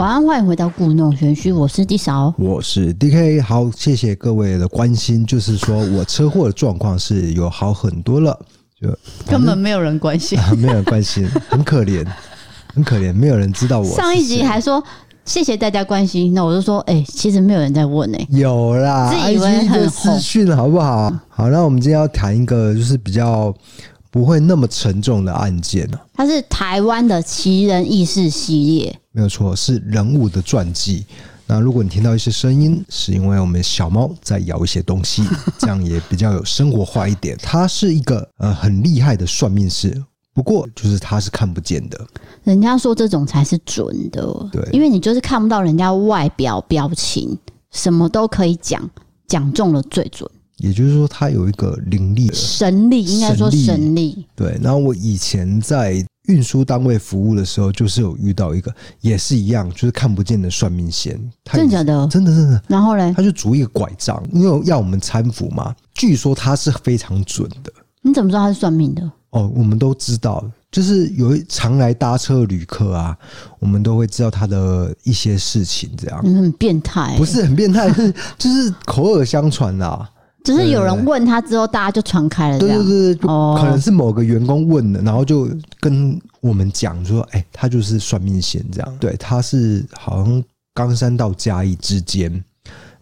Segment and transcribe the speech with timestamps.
[0.00, 3.42] 晚安，欢迎回到故弄玄虚，我是 D 嫂，我是 DK。
[3.42, 5.26] 好，谢谢各位的关心。
[5.26, 8.34] 就是说我车祸的状况是有好很多了，
[8.80, 8.88] 就
[9.26, 12.02] 根本没有人关心，啊、没有人关心， 很可怜，
[12.72, 13.84] 很可怜，没有人知道我。
[13.94, 14.82] 上一集还说
[15.26, 21.12] 谢谢大家关心，那我就说，哎、欸，其实没有人在问、欸，哎，有啦，自以为很私讯，好不好？
[21.28, 23.54] 好，那我们今天要谈一个，就是比较。
[24.12, 25.96] 不会那么沉重的案件呢？
[26.14, 31.04] 它是台湾的奇人异事系列，没有错，是人物的传记。
[31.46, 35.24] 那如果你听到一些声音，是因为我们小猫在咬一些东西，
[35.58, 37.36] 这样也比较有生活化一点。
[37.42, 40.00] 他是一个呃很厉害的算命师，
[40.32, 42.06] 不过就是他是看不见的。
[42.44, 47.36] 人家说这种才是准的，对，因为你就是看不到人家外表表情，
[47.72, 48.88] 什么都可以讲，
[49.26, 50.30] 讲中了最准。
[50.58, 54.26] 也就是说，他有一个灵力、神力，应该说神力。
[54.36, 61.18] 对，然后我以前在运输单位服务的时候，就是有遇到一个，也是一样，就是看不见的算命仙。
[61.44, 62.06] 真的假的？
[62.08, 62.62] 真的真的。
[62.68, 65.74] 然后呢，他就拄一个拐杖，因为要我们搀扶嘛。
[65.94, 67.72] 据说他是非常准的。
[68.02, 69.02] 你怎么知道他是算命的？
[69.30, 73.16] 哦，我们都知道，就是有一常来搭车的旅客啊，
[73.58, 75.90] 我们都会知道他的一些事情。
[75.96, 80.08] 这样，你很变态、欸，不是很变态，是 就是口耳相传啦。
[80.42, 82.58] 只是有人问他之后，大家就传开了。
[82.58, 92.42] 对对对，可能是某个员工问的，然后就跟我们讲说：“哎，他就是算命仙这样。”对，他是好像冈山到嘉义之间，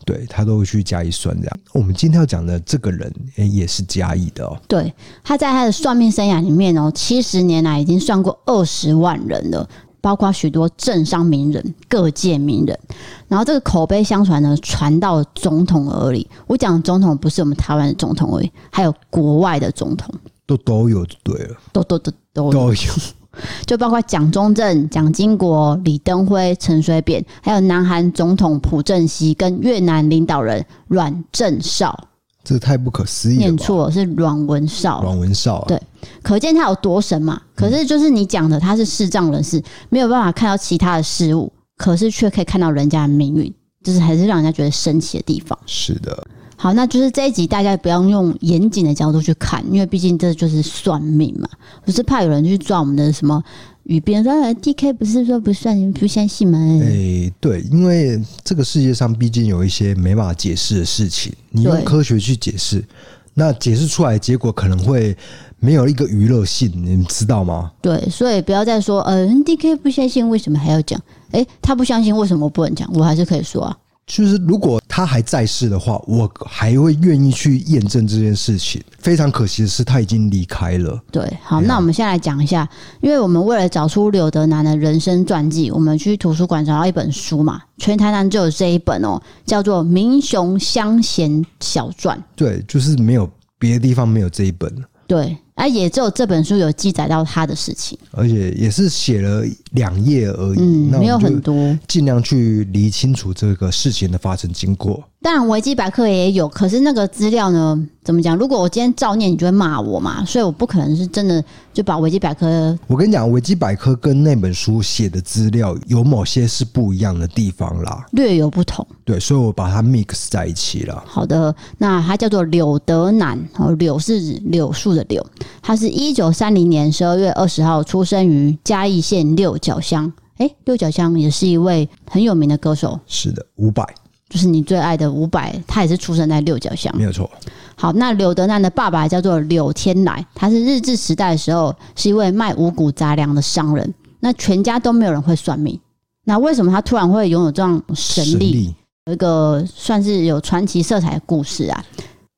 [0.05, 1.59] 对他都会去嘉义算这样。
[1.73, 4.57] 我们今天要讲的这个人，哎，也是嘉义的哦。
[4.67, 9.69] 对，他在他的算命生涯里面哦，七十年来已经算过二十万人了。
[10.01, 12.79] 包括许多政商名人、各界名人，
[13.27, 16.29] 然后这个口碑相传呢，传到总统耳里。
[16.47, 20.15] 我讲的总统不是我们台湾的总统而已，还有国外的总统。
[20.47, 22.93] 都都有，对了，都都都都都有，
[23.67, 32.08] 就包括蒋中正、蒋经国、李登辉、陈水扁，还有南韩总统朴正熙跟越南领导人阮正少。
[32.49, 33.41] 这太不可思议了！
[33.41, 35.79] 念错是阮文绍，阮文绍、啊、对，
[36.23, 37.39] 可见他有多神嘛。
[37.55, 43.55] 可是就是你讲的，他是视障人士，没有办法看到其他的事物，可是却可以看到人家的命运，
[43.85, 45.59] 就是还是让人家觉得神奇的地方。
[45.67, 46.27] 是的，
[46.57, 51.47] 好，那就是这一集大家不要用严谨的角度去看，因为毕竟这就是算命嘛，
[51.85, 53.45] 不是怕有人去抓我们的什么。
[53.89, 56.59] 与别人说，D K 不是说不算，你不相信吗？
[56.59, 62.85] 哎、欸，对，因为这个世界上毕竟有一些没办法解释的事情，你用科学去解释，
[63.33, 65.17] 那解释出来的结果可能会
[65.59, 67.73] 没有一个娱乐性，你知道吗？
[67.81, 71.01] 对，所以不要再说，呃，D K 不相信，为什么还要讲？
[71.31, 72.87] 哎、欸，他不相信，为什么不能讲？
[72.93, 73.75] 我还是可以说啊。
[74.09, 78.83] 就是如果他还在世的话，我还会愿意去验证这件事情。
[78.99, 80.99] 非常可惜的是，他已经离开了。
[81.13, 82.69] 对，好，那我们先来讲一下，
[83.01, 92.19] 因为我们为了找出柳德南的人生传记，我们去图书馆找到一本书嘛，全台南就有这一本哦，叫做《民雄乡贤小传》。
[92.35, 94.75] 对，就是没有别的地方没有这一本。
[95.07, 95.37] 对。
[95.59, 105.03] 啊，也只有这本书有记载到他的事情，而且也是写了两页而已，嗯，没有很多，尽量去理清楚这个事情的发生经过。
[105.21, 108.37] 当然，维基百科也有，可是那个资料呢，怎么讲？
[108.37, 111.45] 如果我今天照念，你就会骂我嘛，所以我不可能是真的
[111.75, 112.79] 就把维基百科。
[112.87, 118.87] 我跟你讲，维基百科跟那本书写的资料有某些是不一样的地方啦，略有不同。
[119.05, 121.03] 对，所以我把它 mix 在一起了。
[121.05, 125.27] 好的，那它叫做柳德南，哦，柳是柳树的柳。
[125.61, 130.13] 他是一九三零年十二月二十号出生于嘉义县六角乡。
[130.37, 132.99] 哎，六角乡也是一位很有名的歌手。
[133.07, 133.85] 是的，伍佰，
[134.29, 136.95] 就是你最爱的伍佰，他也是出生在六角乡。
[136.97, 137.29] 没有错。
[137.75, 143.95] 好，那柳德南的爸爸叫做柳天来，他是日治时代的时候是一位卖五谷杂粮的商人。
[144.21, 145.79] 那全家都没有人会算命。
[146.25, 148.31] 那为什么他突然会拥有这样神力？
[148.31, 148.75] 神力
[149.07, 151.85] 有一个算是有传奇色彩的故事啊。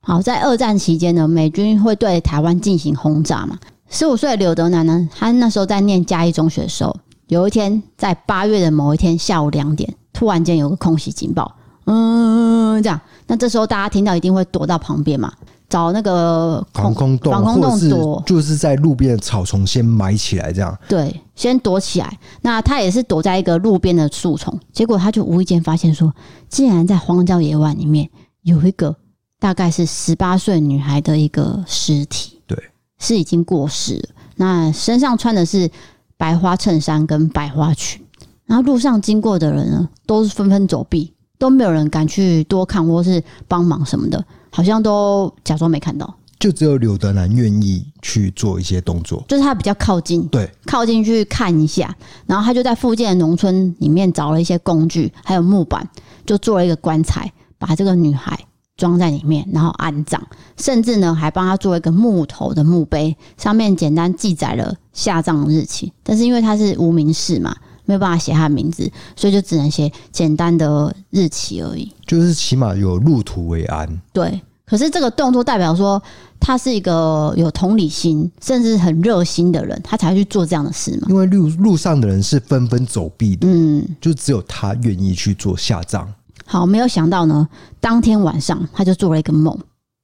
[0.03, 3.59] 好，在二战期间呢，美军会对台湾进行轰炸嘛。
[3.91, 11.55] 十五岁的柳德南呢，他那时候在念嘉义中学的时候，有一天在八月的某一天下午两点，突然间有个空袭警报，
[11.85, 15.31] 嗯，这样，那这时候大家听到一定会躲到旁边嘛，
[15.69, 20.75] 找那个防空洞，防空洞躲，就是在路边的草丛先埋起来，这样。
[20.89, 22.19] 对，先躲起来。
[22.41, 26.11] 那他也是躲在一个路边的树丛，结果他就无意间发现说，
[26.49, 28.09] 竟然在荒郊野外里面
[28.43, 28.97] 有一个。
[29.41, 32.57] 大概是十八岁女孩的一个尸体，对，
[32.99, 34.09] 是已经过世了。
[34.37, 35.69] 那身上穿的是
[36.17, 38.01] 白花衬衫跟白花裙，
[38.45, 46.15] 然后路上经过的人呢，都是纷纷走避，都没有人敢去多看或是帮忙什么的，好像都假装没看到。
[46.39, 51.95] 就只有柳德兰愿意去做一些动作，就是他比较靠近，对，靠近去看一下，
[52.27, 55.87] 然后他就在附近的农村里面找了一些工具，还有木板，
[56.25, 58.39] 就做了一个棺材，把这个女孩
[58.81, 60.19] 装在里面，然后安葬，
[60.57, 67.55] 甚至呢还帮他做一个木头的墓碑，上面简单记载了下葬日期，但是因为他是无名氏嘛。
[67.87, 71.91] 没有办法写他的名字，所以就只能写简单的日期而已。
[72.07, 74.01] 就是起码有入土为安。
[74.13, 76.01] 对，可是这个动作代表说
[76.39, 81.09] 他是一个有同理心，甚至很热心的人，他才会去做这样的事嘛。
[81.11, 86.09] 因为路路上的人是纷纷走避的，嗯，就只有他愿意去做下葬。
[86.51, 87.49] 好，没有想到呢，
[87.79, 89.57] 当天晚上他就做了一个梦，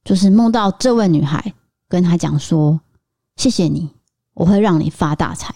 [0.05, 1.53] 就是梦到这位女孩
[1.89, 2.81] 跟他讲说
[3.35, 3.91] ：“谢谢你，
[4.33, 5.53] 我会让你发大财。”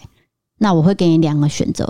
[0.59, 1.89] 那我会给你两个选择，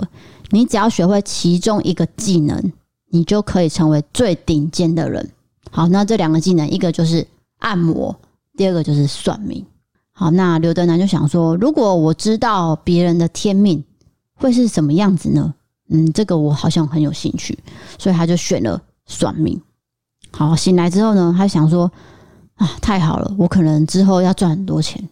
[0.50, 2.72] 你只要学会其中一个技能，
[3.10, 5.32] 你就可以成为最顶尖的人。
[5.72, 7.26] 好，那这两个技能，一个就是
[7.58, 8.16] 按摩，
[8.56, 9.66] 第二个就是算命。
[10.12, 13.82] 好，那刘德男就想说，如果我知道别人的天命
[14.34, 15.52] 会是什么样子呢？
[15.88, 17.58] 嗯，这个我好像很有兴趣，
[17.98, 19.60] 所以他就选了算命。
[20.30, 21.90] 好，醒来之后呢，他想说
[22.54, 25.08] 啊，太好了，我可能之后要赚很多钱，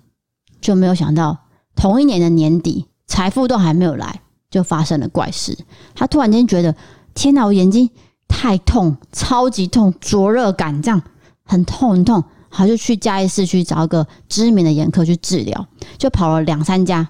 [0.60, 1.36] 就没有想到
[1.74, 2.86] 同一年的年底。
[3.06, 4.22] 财富都还没有来，
[4.52, 5.58] 就发生了怪事。
[5.96, 6.76] 他突然间觉得，
[7.12, 7.90] 天哪，我眼睛
[8.28, 11.02] 太痛，超级痛，灼热感这样
[11.42, 12.22] 很痛很痛。
[12.48, 15.66] 他，就去嘉义市区找一个知名的眼科去治疗，
[15.98, 17.08] 就跑了两三家，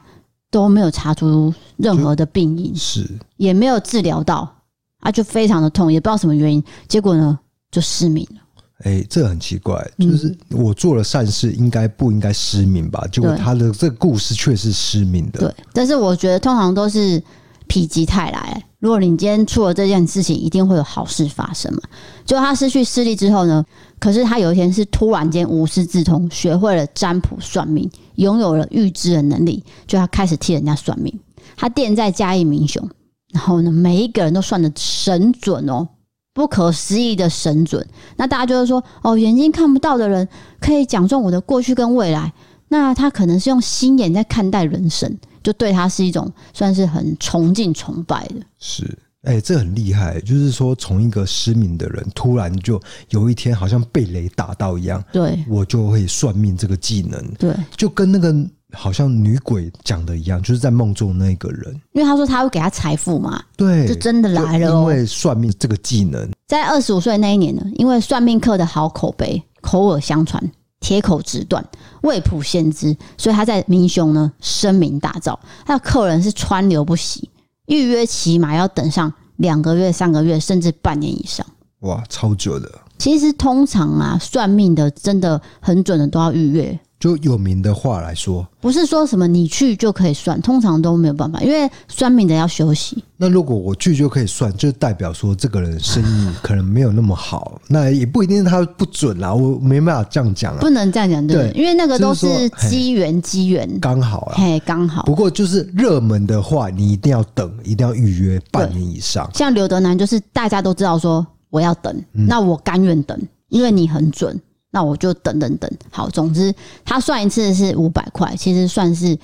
[0.51, 3.07] 都没有查出任何的病因，是
[3.37, 4.60] 也没有治疗到，
[5.01, 7.39] 啊，就非常的痛，也不知道什么原因，结果呢，
[7.71, 8.37] 就失明了。
[8.83, 13.07] 哎、欸，这很奇怪，就是我做了善事，应该不应该失明吧？
[13.13, 15.41] 结果他的这个故事却是失明的。
[15.41, 17.23] 对，但是我觉得通常都是
[17.69, 18.65] 否极泰来。
[18.79, 21.81] 如果你今天出了这件事情，一定会有好事发生嘛。
[22.25, 23.63] 就他失去视力之后呢，
[23.99, 31.15] 可是他有一天是突然间无师自通，学会了占卜算命，拥有了预知的能力，就他开始替人家算命。
[31.55, 32.89] 他店在嘉义民雄，
[33.33, 35.89] 然后呢，每一个人都算的神准哦。
[36.33, 37.85] 不可思议的神准，
[38.17, 40.27] 那大家就是说，哦，眼睛看不到的人
[40.61, 42.33] 可以讲中我的过去跟未来，
[42.69, 48.37] 那他可能是用心眼在看待人生，就对他是一种算是很崇敬崇拜的。
[48.61, 48.85] 是，
[49.23, 58.33] 哎、欸，这很厉害，就是说，从一个失明的人，突然就有一天好像被雷打到一样，对，我就会算命这个技能，对，就跟那个。
[58.73, 64.81] 好像女鬼讲的一样，就是在梦中那个人，因为他说他会给他财富嘛，对，就真的来了哦。
[64.81, 70.43] 因为算命这个技能，在二十五岁那一年呢，因为算命客的好口碑，口耳相传，
[70.81, 71.65] 铁口直断，
[72.03, 75.39] 未卜先知，所以他在民雄呢声名大噪。
[75.65, 77.29] 他的客人是川流不息，
[77.67, 81.47] 预约起码要等上两个月、三个月，甚至半年以上。
[81.81, 82.71] 哇，超久的。
[82.99, 86.79] 其实通常啊，算命的真的很准的都要预约。
[87.01, 93.03] 就有名的话来说，不是说什么你去就可以算，通常都没有办法，因为算命的要休息。
[93.17, 102.27] 那如果我去就可以算，就代表说这个人生意可能没有那么好，那也不一定他不准啦，我没办法这样讲啊，不能这样讲，对，对，因为那个都是
[102.69, 105.03] 机缘，机缘刚好啊，嘿，刚好。
[105.05, 109.27] 不过就是热门的话，你一定要等，一定要预约半年以上。
[109.33, 113.19] 像刘德南，就是大家都知道说我要等，嗯、那我甘愿等，
[113.49, 114.39] 因为你很准。
[114.71, 119.19] 那我就等等等，好，总之他算一次是五百块，其实算是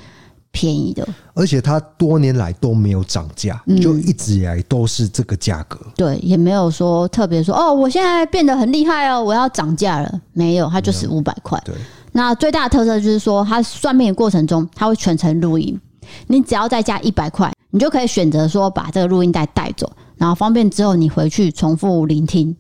[0.51, 11.63] 便宜的，而且他多年来都没有涨价，嗯，就一直以来都是这个价格，对，也没有说特别说哦，我现在变得很厉害哦，我要涨价了，没有，他就是五百块。
[11.65, 11.75] 对，
[12.13, 15.79] 那最大的特色就是说，他算命的过程中，他会全程录音，
[16.27, 22.57] 你只要再加一百块，你就可以选择说把这个录音带带走，然后方便之后你回去重复聆听，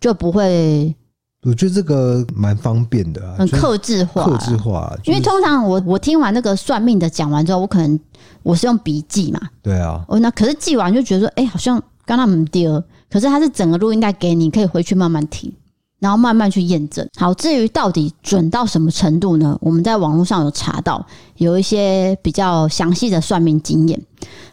[0.00, 0.96] 就不会。
[1.44, 4.96] 我觉得这个蛮方便的，啊，很克制化，克制化。
[5.04, 8.00] 因为通常我我听完那个算命的讲完之后，我可能
[8.42, 10.02] 我是用笔记嘛，对啊。
[10.08, 12.82] 哦，那可是记完就觉得说，哎，好像刚刚没丢。
[13.10, 15.52] 可是它是整个录音带给你，可以回去慢慢听，
[16.00, 17.06] 然后慢慢去验证。
[17.16, 19.56] 好，至于到底准到什么程度呢？
[19.60, 24.02] 我们在网络上有查到有一些比较详细的算命经验。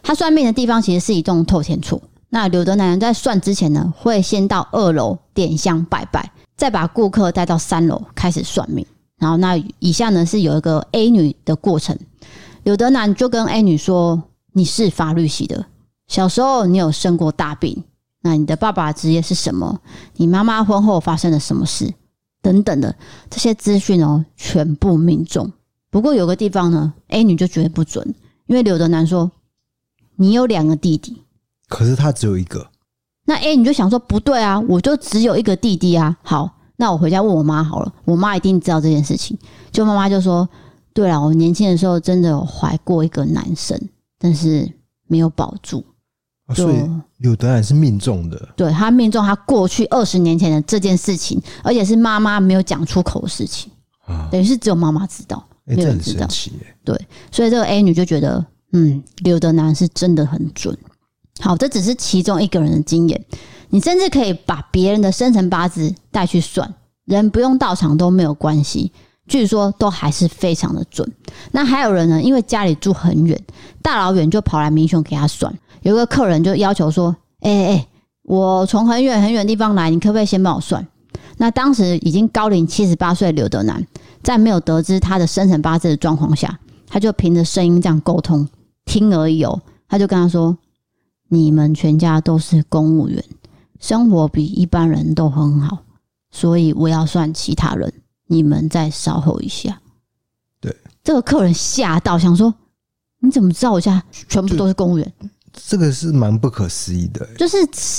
[0.02, 2.00] 他算命的地方其实是一栋透天厝。
[2.28, 6.30] 那刘德男在算之前呢，会先到二楼点香拜拜。
[6.62, 8.86] 再把顾客带到三楼开始算命，
[9.18, 11.98] 然后那以下呢是有一个 A 女的过程。
[12.62, 14.22] 刘德男就跟 A 女说
[14.54, 15.66] ：“你是法律系的，
[16.06, 17.82] 小时候你有生过大病，
[18.20, 19.80] 那你的爸爸职业是什么？
[20.14, 21.92] 你妈妈婚后发生了什么事？
[22.40, 22.94] 等等的
[23.28, 25.50] 这些资讯哦，全部命中。
[25.90, 28.14] 不过有个地方呢，A 女就觉得不准，
[28.46, 29.28] 因为刘德男说
[30.14, 31.24] 你有两个弟弟，
[31.66, 32.64] 可是他只有一个。”
[33.24, 36.16] 那 A 你就想说不对啊，我就只有一个弟弟啊。
[36.22, 39.38] 好，那我回家问我妈好了，我妈一定知道这件事情。
[39.70, 40.48] 就妈妈就说
[40.92, 43.80] ：“对了，我年轻的时候真的有怀过一个男生，
[44.18, 44.68] 但是
[45.06, 45.84] 没有保住。
[46.46, 46.76] 啊”所以
[47.18, 53.70] 柳德男是命中的，对，他命中他过去二十年前的这件事情，而且是妈妈没有讲出口的事情，
[54.04, 56.26] 啊、等于是只有妈妈知道，没有人知道。
[56.26, 60.76] 欸、对，所以这个 A 女就觉得，嗯，柳德男是真的很准。
[61.40, 63.24] 好，这只是其中一个人的经验。
[63.70, 66.74] 你甚至可以把别人的生辰八字带去算，
[67.04, 68.92] 人不用到场都没有关系。
[69.28, 71.10] 据说都还是非常的准。
[71.52, 73.40] 那还有人呢，因为家里住很远，
[73.80, 75.52] 大老远就跑来民雄给他算。
[75.80, 77.88] 有个客人就要求说：“哎哎哎，
[78.24, 80.86] 我从很远很远的地方来，你可不可以先帮我算？”
[81.38, 83.84] 那当时已经高龄七十八岁的刘德南，
[84.22, 86.58] 在没有得知他的生辰八字的状况下，
[86.88, 88.46] 他就凭着声音这样沟通，
[88.84, 89.62] 听而已哦。
[89.88, 90.56] 他就跟他说
[91.32, 93.24] ：“你们全家都是公务员。”
[93.80, 95.82] 生活比一般人都很好，
[96.30, 97.92] 所以我要算其他人，
[98.28, 99.80] 你们再稍候一下。
[100.60, 102.54] 对，这个客人吓到，想说：
[103.18, 105.12] 你怎么知道我家全部都是公务员？
[105.68, 107.56] 这个是蛮不可思议的，就是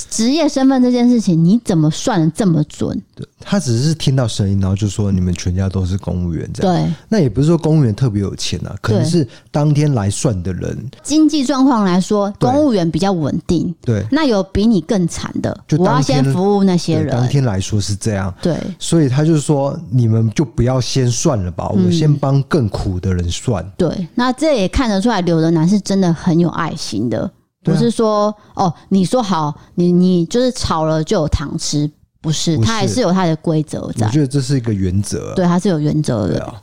[0.08, 3.00] 职业身份这件事情，你怎么算的这么准？
[3.16, 6.76] 对，他只是听到声音，然后就说你们全家都是公务员，这样。
[6.76, 13.74] 对，那也不是说公务员特别有钱啊，可能是当天来算的人经济状况来说，公务员比较稳定。
[13.80, 17.08] 对，那有比你更惨的，就我要先服务那些人。
[17.10, 23.64] 当天来说是这样，对，所以他就说你们就不要先算了吧，我先帮更苦的人算。
[23.76, 27.30] 对，那这也看得出来，柳德南是真的很有爱心的。
[27.64, 31.90] 不是说哦，你说好，你你就是炒了就有糖吃，
[32.20, 34.06] 不是，它还是有它的规则在。
[34.06, 36.54] 我觉得这是一个原则，对，它是有原则的。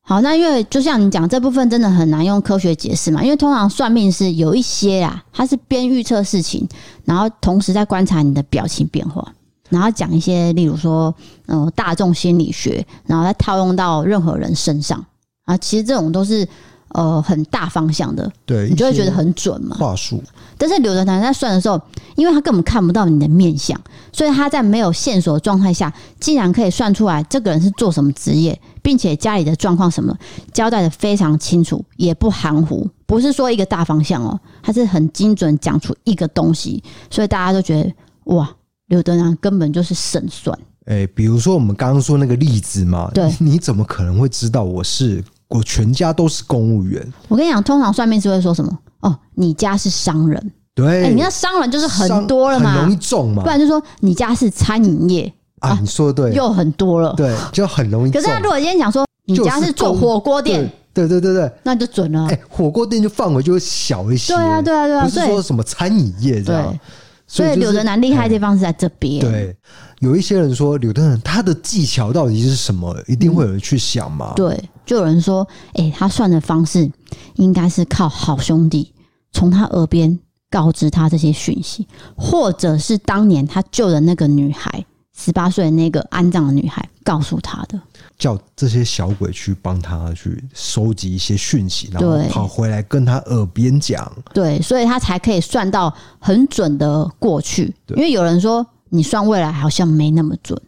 [0.00, 6.68] 好，那因为就像你讲这部分真的很难用科学解释嘛，因为通常算命是有一些啊，他是边预测事情，
[7.04, 9.32] 然后同时在观察你的表情变化，
[9.68, 11.14] 然后讲一些例如说，
[11.46, 15.02] 嗯，大众心理学，然后再套用到任何人身上
[15.44, 16.46] 啊，其实这种都是。
[16.94, 19.76] 呃，很大方向的，对，你就会觉得很准嘛。
[19.76, 20.22] 话术，
[20.58, 21.80] 但是柳德南在算的时候，
[22.16, 23.80] 因为他根本看不到你的面相，
[24.12, 30.14] 所以他在没有线索的状态下，竟然可以算出来这个人是做什么职业，并且家里的状况什么
[30.52, 37.90] 交代的非常清楚，也不含糊，不是说一个大方向哦，他是很精准讲出一个东西，所以大家都觉得
[38.24, 38.50] 哇，
[38.88, 40.58] 柳德南根本就是神算。
[40.84, 45.24] 哎、欸，比如说我们刚刚说那个例子嘛，对，你怎么可能会知道我是？
[45.52, 47.06] 我全家都是公务员。
[47.28, 48.78] 我跟你讲，通常算命师会说什么？
[49.00, 50.52] 哦，你家是商人。
[50.74, 53.42] 对，欸、你那商人就是很多了嘛，很容易中嘛。
[53.42, 58.20] 不然就说你家是餐饮业啊，啊，你说的对，又很多了，对，就很容易中。
[58.20, 62.24] 可是他如果今天讲说你家是做火锅店，对对对对，那就准了。
[62.26, 64.34] 哎、欸，火锅店就范围就会小一些。
[64.34, 66.78] 对啊，对啊，对啊，不是说什么餐饮业这样。
[67.26, 69.20] 所以柳德南厉害的地方是在这边。
[69.20, 69.56] 对，
[70.02, 72.92] 有一些人说柳德男他的技巧到底是什么？
[73.06, 74.32] 一定会有人去想嘛。
[74.34, 76.90] 对，就有人说，哎，他算的方式
[77.36, 78.92] 应该是靠好兄弟
[79.30, 80.18] 从他耳边
[80.50, 84.84] 告知他这些讯息，或者是当年他救的那个女孩。
[85.14, 87.78] 十八岁的那个安葬的女孩告诉他的，
[88.18, 94.10] 叫这些小鬼去帮他去收集一些讯息，然后跑回来跟他耳边讲。
[94.32, 97.72] 对，所以他才可以算到很准的过去。
[97.88, 100.60] 因为有人说你算未来好像没那么准，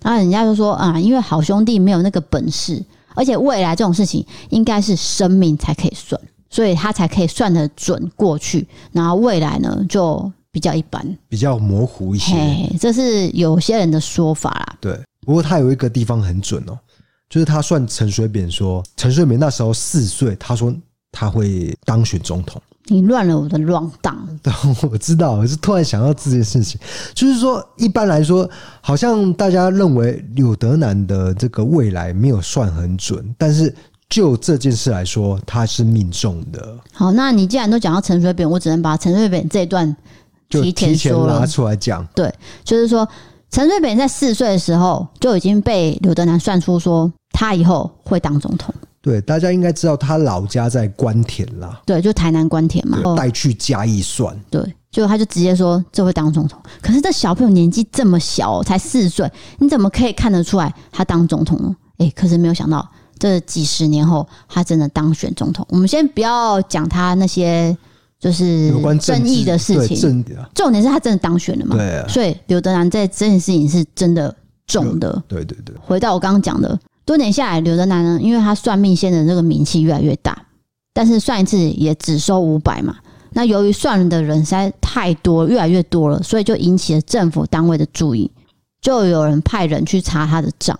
[0.00, 2.82] 然后人家就说啊，因为好兄弟没有那个本事，
[3.14, 10.32] 而且未来这种事情应该是生命才可以算，所以他才可以算得准过去，然后未来呢就。
[10.54, 12.36] 比较一般，比较模糊一些，
[12.78, 14.76] 这是有些人的说法啦。
[14.82, 16.78] 对，不过他有一个地方很准哦，
[17.30, 20.70] 就是他算陈水扁说，陈水扁那时候四岁，他说
[21.10, 22.60] 他会当选总统。
[22.86, 24.26] 你乱了我的乱档。
[24.42, 24.52] 对，
[24.90, 26.80] 我知道，我是突然想到这件事情，
[27.14, 28.48] 就是说一般来说，
[28.80, 33.74] 好像大家认为柳德南的这个未来没有算很准，但是
[34.08, 36.76] 就这件事来说，他是命中的。
[36.92, 39.96] 好，那你既然都讲到陈水扁，我只能把陈水扁这一段。
[40.50, 42.30] 就提前拿出来讲，对，
[42.62, 43.08] 就是说
[43.50, 48.74] 陈水扁在四岁的时候就已经被柳德南算出说他以后会当总统。
[49.02, 56.58] 对，大家应该知道他老家在官田啦，对，就台南官田嘛，带去嘉义算，对，就他就直接说这会当总统。
[56.80, 61.76] 可是这小朋友年纪这么小，才四岁，你怎么可以看得出来他当总统呢？
[61.98, 65.66] 哎，可是没有想到这几十年后他真的当选总统。
[65.68, 67.76] 我们先不要讲他那些。
[68.22, 71.74] 就是争议的事情，重点是他真的当选了嘛？
[71.74, 74.32] 对啊，所以刘德南在这件事情是真的
[74.64, 75.20] 重的。
[75.26, 75.74] 对对对。
[75.80, 80.46] 回到我刚刚讲的，多年下来，刘德南呢，因为他算命先生的这个名气越来越大，
[80.94, 82.96] 但是算一次也只收五百嘛。
[83.32, 88.30] 那由于算的人实在太多，越来越多了，所以就引起了政府单位的注意。
[88.80, 90.78] 就有人派人去查他的账。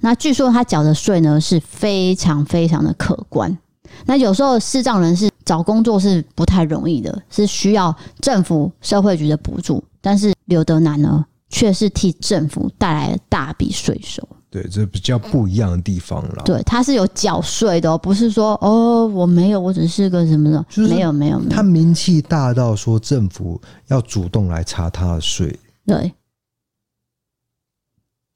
[0.00, 3.58] 那据说他缴的税呢是非常非常的可观。
[4.04, 9.82] 那有时候视障人士找工作是不太容易的，是需要政府社会局的补助。
[10.00, 14.22] 但是刘德南呢，却是替政府带来了大笔税收。
[14.60, 16.42] 对，这比较不一样的地方了。
[16.44, 21.50] 对，他是有缴税的，不是说哦，我没有，我只是个什么的，就是没有没有没有。
[21.50, 25.56] 他名气大到说政府要主动来查他的税。
[25.86, 26.12] 对。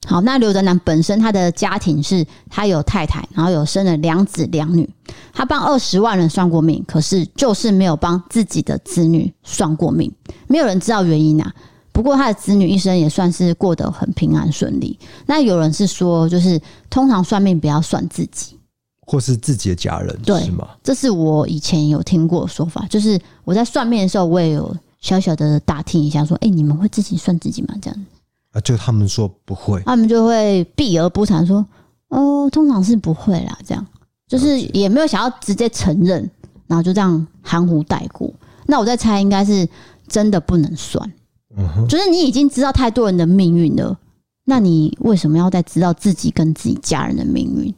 [0.07, 4.89] 好，那刘德南本身他的家庭是，他有太太，然后有生了两子两女。
[5.33, 10.13] 他帮二十万人算过命，可是就是没有帮自己的子女算过命，
[10.49, 11.55] 没有人知道原因啊。
[11.93, 14.99] 不过他的子女一生也算是过得很平安顺利。
[15.27, 18.59] 那有人是说，就是通常算命不要算自己，
[19.07, 20.69] 或是自己的家人，对，是吗？
[20.83, 27.75] 这是我以前有听过的说法，就是我在算命的时候，我也有小小的打听一下，说，哎，你们会自己算自己吗？
[27.83, 28.07] 这样。
[28.53, 31.65] 啊，就他们说不会，他们就会避而不谈，说
[32.09, 33.87] 哦，通常是不会啦，这样
[34.29, 36.31] 就是也没有想要直接承认，
[36.67, 38.33] 然后就这样含糊带过。
[38.67, 39.69] 那我在猜，应该是
[40.07, 41.13] 真的不能算，
[41.57, 43.99] 嗯，就是你已经知道太多人的命运了，
[44.45, 47.75] 那你为什么要再知道自己跟自己家人的命运？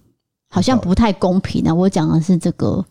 [0.49, 1.75] 好像不太公平啊！
[1.75, 2.85] 我讲的是这个，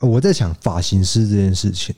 [0.00, 1.92] 我在想发型师这件事情，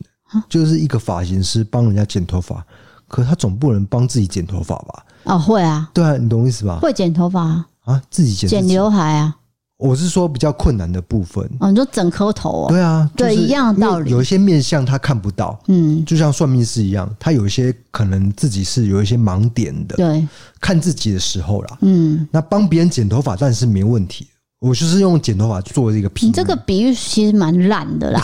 [0.49, 2.67] 就是一个发型师帮人家剪头发，
[3.09, 5.05] 可他总不能帮自己剪头发吧？
[5.25, 6.79] 哦，会啊，对啊，你懂我意思吧？
[6.81, 9.37] 会剪头发啊，啊，自己剪剪刘海啊。
[9.83, 12.69] 我是说比较困难的部分哦，你说整颗头哦？
[12.69, 14.11] 对啊，对，一样的道理。
[14.11, 20.27] 有一些面相他看不到，嗯，就像算命师一样，他有一些可能自己是有一些盲点的，对，
[20.61, 24.29] 看自己的时候啦，嗯，那帮别人剪头发，但是没问题。
[24.61, 28.23] 我就是用剪头发做一个比喻，你这个比喻其实蛮烂的啦。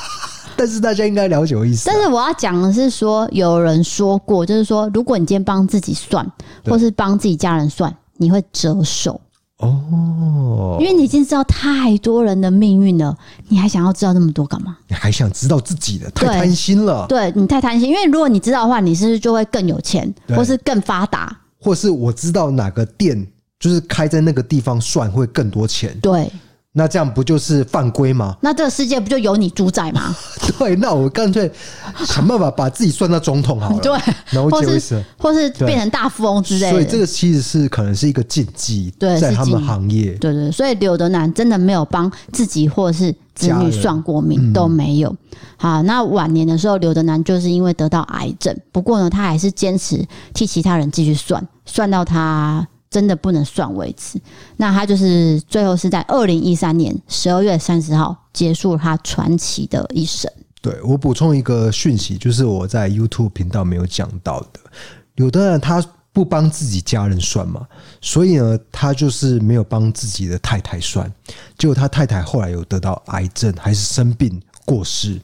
[0.56, 1.84] 但是大家应该了解我意思。
[1.84, 6.26] 但是我要讲的是说，有人说过，就是说，如果你今天帮自己算，
[6.64, 9.20] 或是帮自己家人算，你会折寿
[9.66, 13.16] 哦，因为你已经知道太多人的命运了，
[13.48, 14.76] 你还想要知道那么多干嘛？
[14.88, 16.10] 你还想知道自己的？
[16.10, 17.06] 太贪心了。
[17.08, 21.36] 对，对你太贪心，因为如果你知道的话，你是不是就会更有钱，或是更发达？
[21.60, 23.26] 或是我知道哪个店
[23.58, 25.98] 就是开在那个地方算会更多钱？
[26.00, 26.30] 对。
[26.76, 28.36] 那这样不就是犯规吗？
[28.40, 30.12] 那这个世界不就由你主宰吗？
[30.58, 31.48] 对，那我干脆
[32.04, 33.80] 想办法把自己算到总统好了。
[33.80, 33.92] 对，
[34.30, 36.72] 然后或是或是变成大富翁之类的。
[36.72, 40.14] 所以这个其实是可能是一个禁忌，对，在他们行业。
[40.14, 45.14] 对对，所以刘德南真的没有帮自己或是子女算过命，都没有。
[45.56, 52.66] 好，那晚年的时候，刘德南就是因为得到癌症，不过呢，他还是坚持替其他人继续算，算到他。
[52.94, 54.20] 真的不能算为止，
[54.56, 60.30] 那他就是最后是在二零一三年十二月三十号结束了他传奇的一生。
[60.62, 64.60] 对，我补充一个讯息，就是我在 YouTube 频道没有讲到的，
[65.16, 67.66] 有的人他不帮自己家人算嘛，
[68.00, 71.12] 所以呢，他就是没有帮自己的太太算，
[71.58, 75.20] 结果他太太后来有得到癌症还是生病过世，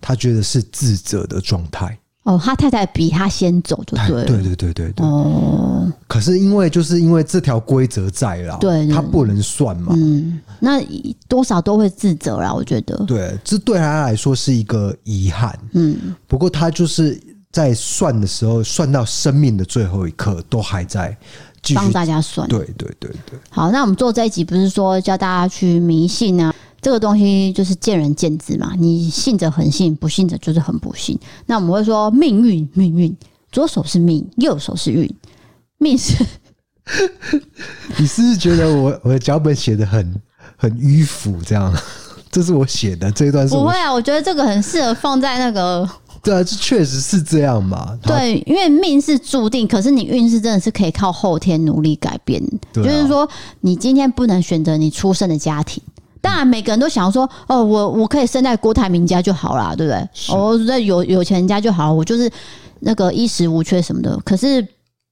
[0.00, 1.96] 他觉得是自责的状态。
[2.24, 5.04] 哦，他太太比他先走就对了，对对对对对。
[5.04, 9.92] 哦，可是因为就是因为这条规则在啦，对，他不能算嘛。
[9.96, 10.80] 嗯，那
[11.26, 12.96] 多少都会自责啦，我觉得。
[13.06, 15.58] 对，这对他来说是一个遗憾。
[15.72, 21.16] 嗯，不过他就是在算的时候，算到生命的最后一刻，都还在
[21.74, 22.46] 帮大家算。
[22.46, 23.36] 对对对对。
[23.50, 26.54] 好，那我们做这一集不是说教大家去迷信啊？
[26.82, 31.16] 这个东西就是见仁见智嘛，你信者很信，不信者就是很不信。
[31.46, 33.16] 那我们会说命运，命运，
[33.52, 35.08] 左手是命，右手是运，
[35.78, 36.26] 命是。
[37.96, 40.20] 你是不是觉得我我的脚本写的很
[40.56, 41.38] 很迂腐？
[41.46, 41.72] 这样，
[42.32, 43.54] 这是我写的这一段是。
[43.54, 45.88] 不会啊，我觉得这个很适合放在那个。
[46.20, 47.96] 对啊，这确实是这样嘛。
[48.02, 52.42] 对，因为命是注定，可是你运势真的是可以靠后天努力改变。
[52.42, 52.82] 啊。
[52.82, 53.28] 就是说，
[53.60, 55.80] 你今天不能选择你出生的家庭。
[56.32, 60.08] 当然，每个人都想要说：“哦，我我可以生在郭台铭家就好了，对不对？
[60.34, 62.30] 我在有有钱人家就好了，我就是
[62.80, 64.18] 那个衣食无缺什么的。
[64.24, 64.66] 可是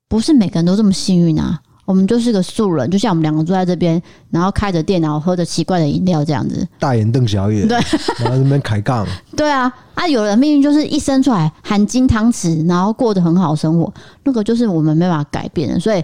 [0.08, 1.60] 不是每个人都这么幸运啊！
[1.84, 7.76] 我们就是个素人，就像我们两个坐在这边，然后开着电脑，喝着奇怪的饮料这样子，大眼瞪小眼，对，
[8.18, 9.06] 然后这边开杠，
[9.36, 10.08] 对啊啊！
[10.08, 13.92] 有人命运就是一生出来含金汤匙，然后过得很好生活，
[14.24, 16.02] 那个就是我们没办法改变的，所以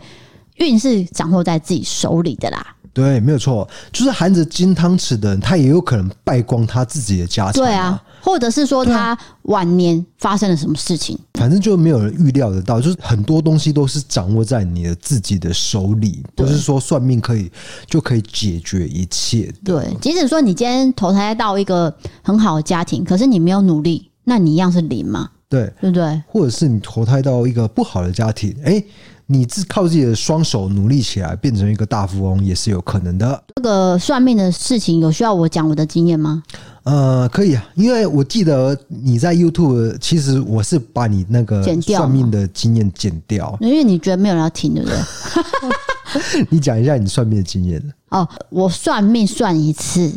[0.56, 7.52] 运是掌握在自己手里的啦。”对，没有错，就是含着金汤匙的人，他也有可能败光他自己的家产。
[7.52, 12.80] 对啊，或者是说他晚年发生了什么事情，反正就没有人预料得到。
[12.80, 17.52] 就是很多东西都是掌握在你的自己的手里，不是说算命可以
[17.86, 19.52] 就可以解决一切。
[19.62, 25.28] 对，即使说你今天投胎到一个很好的家庭，可是你没有努力，那你一样是零嘛？
[25.50, 26.22] 对，对不对？
[26.26, 28.82] 或者是你投胎到一个不好的家庭，哎。
[29.26, 33.42] 你自靠自己的双手努力起来，变成一个大富翁也是有可能的。
[33.56, 36.42] 这个算命的事情有需要我讲我的经验吗？
[36.84, 46.46] 呃，可以啊，因为我记得你在 YouTube，其实我是把你那个算命的经验剪掉，因为你觉得没有人要听，对不对？
[46.48, 47.82] 你讲一下你算命的经验。
[48.10, 50.12] 哦，我算命算一次，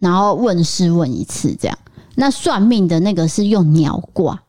[0.00, 1.78] 然后问事问一次，这样。
[2.14, 4.40] 那算命的那个是用鸟卦，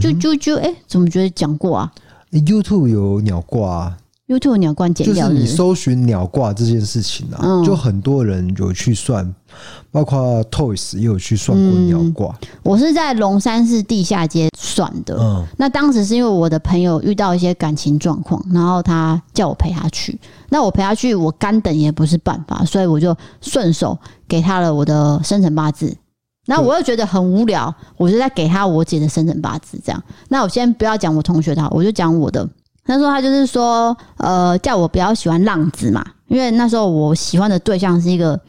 [0.00, 1.92] 就就就哎，怎么觉得讲过啊
[2.32, 9.34] ？YouTube 有鸟卦，YouTube 鸟卦剪掉，就是你搜寻鸟卦这件事情啊，嗯、就很多人有去算，
[9.90, 12.48] 包括 Toys 也有去算过鸟卦、嗯。
[12.62, 20.18] 我是在龙山寺地下街算的，嗯，那当时是因为我的朋友遇到一些感情状况，然后他叫我陪他去，
[20.50, 25.96] 那我陪他去，我干等也不是办法，所以我就顺手给他了我的生辰八字。
[26.50, 30.02] 那我又觉得很无聊，我就在给他我姐的生辰八字这样。
[30.28, 32.48] 那我先不要讲我同学的，我就讲我的。
[32.86, 38.40] 那时候他就是说，呃，叫我不要喜欢浪子嘛，因为那时候我喜欢的对象是一个，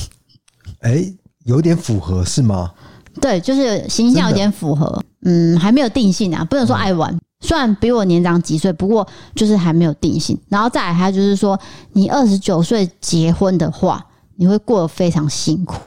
[0.80, 1.02] 哎，
[1.44, 2.70] 有点符合是吗？
[3.18, 7.18] 对，就是形象有点符合，嗯，还没有定性啊，不能说爱玩。
[7.40, 10.38] 虽然比我年长几岁，不过就是还没有定性。
[10.50, 11.58] 然后再来，他就是说，
[11.94, 14.04] 你二十九岁结婚的话，
[14.36, 15.80] 你会过得非常辛苦。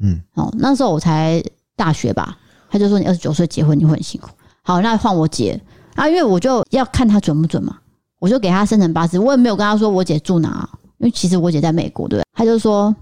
[0.00, 1.42] 嗯，哦，那时候我才
[1.76, 2.36] 大学吧，
[2.70, 4.30] 他就说你二十九岁结婚你会很辛苦。
[4.62, 5.60] 好，那换我姐
[5.94, 7.78] 啊，因为我就要看他准不准嘛，
[8.18, 12.26] 我就给他生辰八字，我也没有跟他说我姐住哪，因为其实我姐在美国，对不对？
[12.32, 12.94] 他就说，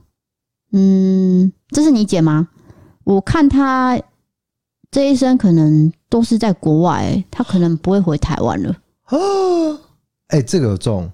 [0.73, 2.49] 嗯，这是你姐吗？
[3.05, 4.01] 我看她
[4.91, 8.75] 这一生可能都是在国外，她可能不会回台湾了。
[9.11, 9.79] 哦，
[10.29, 11.11] 哎，这个有中。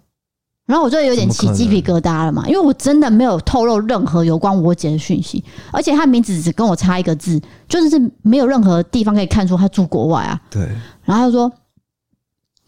[0.73, 10.41] 然后我就有点起鸡皮疙瘩了嘛，因为我真的没有透露任何有关我姐的讯息，而且她名字只跟我差一个字，就是没有任何地方可以看出她住国外啊。
[10.49, 10.63] 对。
[11.05, 11.53] 然后他说，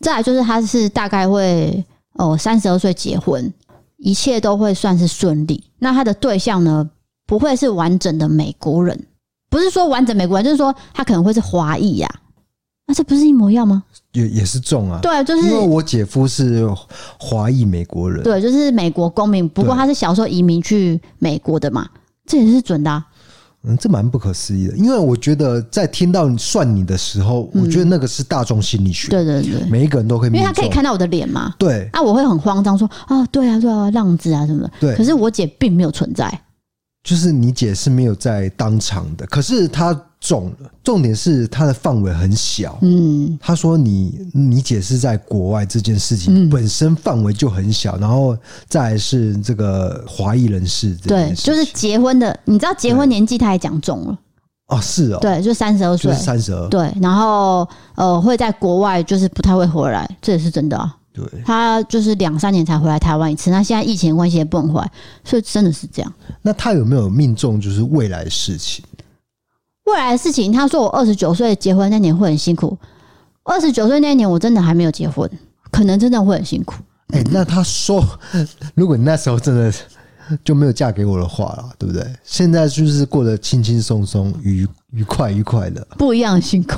[0.00, 3.50] 再来就是她是大概会哦三十二岁结婚，
[3.96, 5.64] 一切都会算是顺利。
[5.78, 6.86] 那她的对象呢，
[7.24, 9.06] 不会是完整的美国人，
[9.48, 12.10] 不是说完整美国人，就是说他可能会是华裔呀。
[12.86, 13.82] 那这不是一模一样吗？
[14.12, 16.68] 也也是重啊，对，就是因为我姐夫是
[17.18, 19.48] 华裔美国人，对，就是美国公民。
[19.48, 21.88] 不过他是小时候移民去美国的嘛，
[22.26, 23.04] 这也是准的啊。
[23.66, 36.38] 嗯，这蛮不可思议的，因为我觉得在听到算你的时候，我觉得那个是大众心理学，对对对，每一个人都可以，因为他可以看到我的脸嘛，对，啊，我会很慌张说啊，对啊，对啊，浪子啊什么的，对，可是我姐并没有存在。
[37.02, 40.70] 就是你姐是没有在当场的，可是她中了。
[40.82, 42.78] 重点是他的范围很小。
[42.80, 50.96] 嗯，他说你你姐是在国外这件事情本身范围就很小，然后再来是这个华裔人士。
[50.96, 54.18] 对，就是结婚的，你知道结婚年纪他也讲中了。
[54.68, 56.66] 哦，是哦，对，就三十二岁，三十二。
[56.68, 60.96] 对，然后呃会在国外就是不太会回来，这也是真的啊。
[61.12, 63.50] 对，他就是两三年才回来台湾一次。
[63.50, 64.90] 那现在疫情关系也不能回来，
[65.22, 66.12] 所以真的是这样。
[66.42, 68.84] 那他有没有命中就是未来的事情？
[69.84, 72.76] 未来的事情，他说我二十九岁结婚那年会很辛苦。
[73.42, 75.30] 二十九岁那年我真的还没有结婚，
[75.70, 76.76] 可能真的会很辛苦。
[77.08, 78.02] 哎、欸，那他说，
[78.74, 79.72] 如果你那时候真的
[80.42, 82.02] 就没有嫁给我的话了，对不对？
[82.24, 86.74] 现在就是过得轻轻松松、愉愉快愉快的，不一样的辛苦。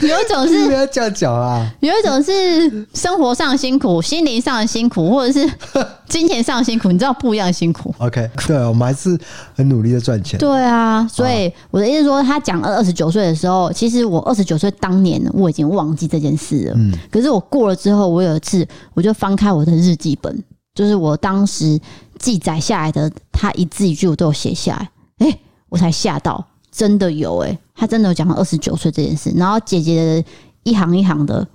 [0.00, 5.50] 有一种是不要这样讲啊，有一种是生活上的辛苦，心灵上的辛苦，或者是
[6.08, 7.94] 金钱上的辛苦，你知道不一样的辛苦。
[7.98, 9.18] OK，对，我们还是
[9.54, 10.38] 很努力的赚钱。
[10.38, 16.74] 对啊，所以我的意思是说，他讲二十九岁的时候，其实我二十九岁当年我已经忘记这件事了。
[16.76, 20.42] 嗯，可是我过了之后，我有一次我就翻开我的日记本，
[20.74, 21.78] 就是我当时
[22.18, 24.76] 记载下来的，他一字一句我都有写下
[25.18, 26.44] 来，哎，我才吓到。
[26.72, 30.28] 真的有哎、欸，他真的有讲到二十九岁这件事，然后姐姐的
[30.64, 31.48] 一行一行的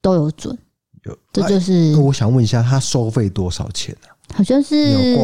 [0.00, 0.56] 都有准，
[1.02, 1.90] 有，这就是。
[1.90, 4.14] 那我想问一下，他收费多少钱呢、啊？
[4.36, 5.18] 好像是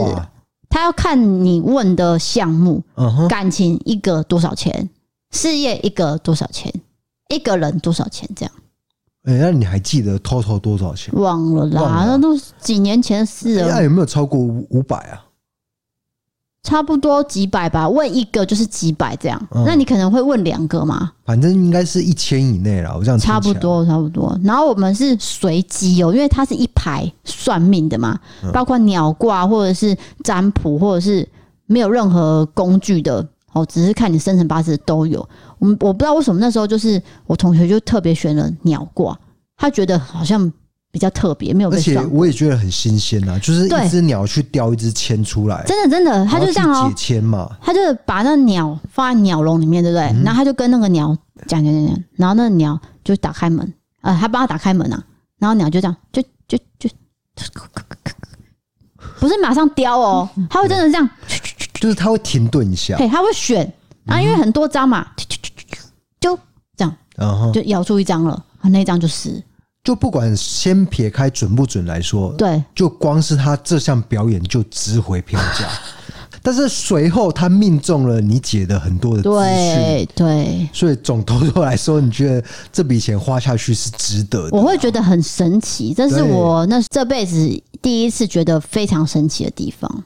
[0.69, 4.91] 他要看你问的项目，嗯哼，感情一个多少钱，
[5.31, 6.75] 事业一个多少钱，
[7.29, 8.53] 一个人多少钱这样。
[9.23, 11.15] 哎、欸，那你还记得 total 多少钱？
[11.15, 13.69] 忘了啦，了那都几年前的事了。
[13.69, 15.23] 那、欸、有没有超过五五百啊？
[16.63, 19.49] 差不多几百吧，问一个就是几百这样。
[19.51, 21.11] 嗯、那你可能会问两个嘛？
[21.25, 24.39] 反正应该是一千以内了，我这样差不多差不多。
[24.45, 28.19] 然后我们是随机哦，因为它是一排算命的嘛，
[28.53, 31.27] 包括鸟卦或者是占卜，或者是
[31.65, 35.27] 没有任何工具的哦，只是看你生辰八字都有。
[35.59, 39.19] 我们我不知道为什么那时候就是我同学就特别选了鸟卦，
[39.57, 40.53] 他觉得好像。
[40.91, 41.77] 比较特别，没有被。
[41.77, 50.05] 而且我也觉得很新鲜呐，就是一只鸟去叼一只签出来，真的真的，它就这样哦，解签嘛，他就把那鸟放在鸟笼里面，对不对？
[50.25, 53.73] 然后他就跟那个鸟讲讲讲讲，然后那个鸟就打开门。
[54.03, 55.05] 呃，他帮他打开门啊，
[55.39, 56.89] 然后鸟就这样，就就就，
[59.21, 61.09] 不是马上叼哦，它会真的这样，
[61.75, 63.71] 就是它会停顿一下，对，它会选，
[64.05, 65.07] 然后因为很多张嘛，
[66.19, 66.35] 就
[66.77, 69.43] 这样，然后就咬出一张了，那一张就死。
[69.91, 75.69] 就不管先撇开准不准来说，对，就光是他这项表演就值回票价。
[76.43, 84.57] 但是随后他命中了你姐的很多的资讯，对对，所以总投头来说，你觉得这笔钱花下去是值得的？
[84.57, 87.37] 我会觉得很神奇，这是我那这辈子
[87.83, 90.05] 第一次觉得非常神奇的地方。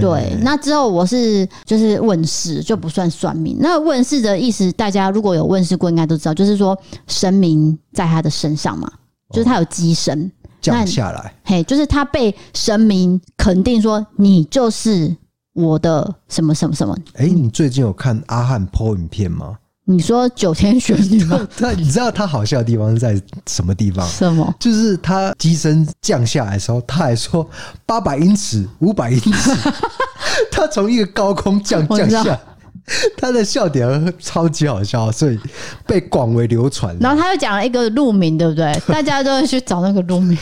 [0.00, 3.56] 对，那之后我是就是问世，就不算算命。
[3.60, 8.90] 那问世的意思，大家如果有问世过，应该都知道，就是说神明在他的身上嘛，
[9.30, 15.16] 就是他有机身降下来，嘿，就是他被神明肯定说你就是。
[15.56, 16.94] 我的什么什么什么？
[17.14, 19.56] 哎、欸，你最近有看阿汉 po 影片吗？
[19.86, 21.48] 你说九天玄女吗？
[21.56, 24.06] 他，你知道他好笑的地方是在什么地方？
[24.06, 24.54] 什么？
[24.60, 27.48] 就是他机身降下来的时候，他还说
[27.86, 29.50] 八百英尺、五百英尺，
[30.52, 32.38] 他从一个高空降降下，
[33.18, 35.38] 他的笑点超级好笑，所以
[35.86, 36.96] 被广为流传。
[37.00, 38.72] 然后他又讲了一个路名，对不对？
[38.86, 40.38] 大家都会去找那个路名。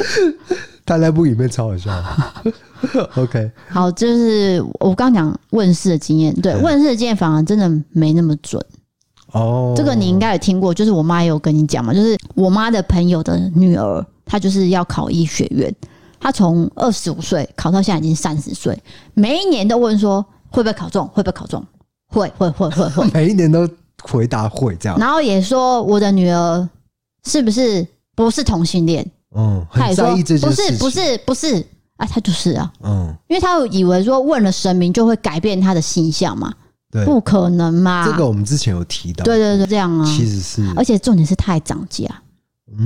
[0.87, 1.91] 他那部影片超好笑。
[3.17, 8.63] OK，好，就是我刚讲问世的经验，对，问世的经验反而真的没那么准。
[9.33, 15.75] 哦，这个你应该有听过，就是我妈也有跟你讲嘛，就是我妈的朋友的女儿，她就是要考医学院，
[16.21, 18.79] 她从二十五岁考到现在已经三十岁，
[19.15, 21.65] 每一年都问说会不会考中，会不会考中，
[22.15, 23.69] 会会会会会， 每一年都
[24.03, 26.69] 回答会这样，然后也说我的女儿
[27.27, 29.05] 是不是不是同性恋。
[29.37, 30.79] 嗯，很在意这件事情。
[30.79, 36.55] 不是，不是，不是，啊，他就是啊，嗯，因为他以为说问了神明就会改变他的形象嘛，
[36.93, 38.07] 对，不可能嘛。
[38.07, 42.07] 这个我们之前有提到，对对对，这样啊，其实是，而且重点是他还涨价，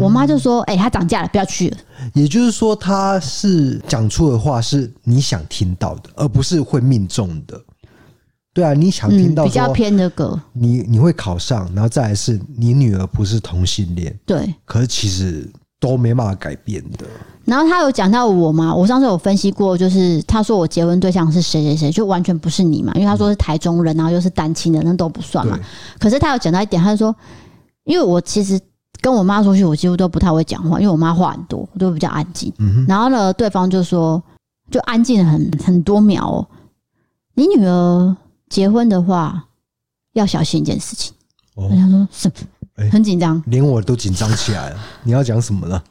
[0.00, 1.76] 我妈就说，哎，他涨价了，不要去了。
[2.14, 7.60] 也就是说，他是讲出的话是你想听到的，而不是会命中的。
[8.58, 15.48] 对啊，你想听到比较偏的歌，你你会考上，然后再来是你女儿不是同性恋，对，可是其实。
[15.80, 17.06] 都没办法改变的。
[17.44, 18.74] 然后他有讲到我吗？
[18.74, 25.56] 我上次有分析过，就是他说我结婚对象是谁谁谁，就完全不是你嘛，因为他说是台中人，然后又是单亲的，那都不算嘛。
[26.00, 27.14] 可是他有讲到一点，他就说，
[27.84, 28.60] 因为我其实
[29.00, 32.52] 跟我妈出去，我几乎都不太会讲话，因为我妈话很多，我都比较安静。
[32.88, 34.20] 然后呢，对方就说，
[34.72, 36.46] 就安静了很很多秒哦。
[37.34, 38.16] 你女儿
[38.48, 39.44] 结婚的话，
[40.12, 41.12] 要小心一件事情。
[41.54, 42.30] 我想说什
[42.76, 42.88] 么？
[42.90, 44.78] 很紧张，连我都紧张起来了。
[45.02, 45.82] 你要讲什么呢？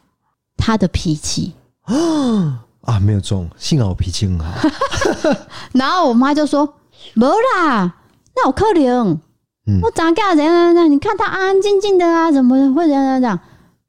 [0.55, 4.69] 他的脾气啊啊，没有中，幸好我脾气很好。
[5.73, 6.73] 然后我妈就说
[7.13, 7.93] ：“没啦，
[8.35, 9.17] 那我可怜。
[9.81, 10.89] 我长这样怎样怎样？
[10.89, 13.37] 你看他安安静静的啊，怎么会怎样怎样？”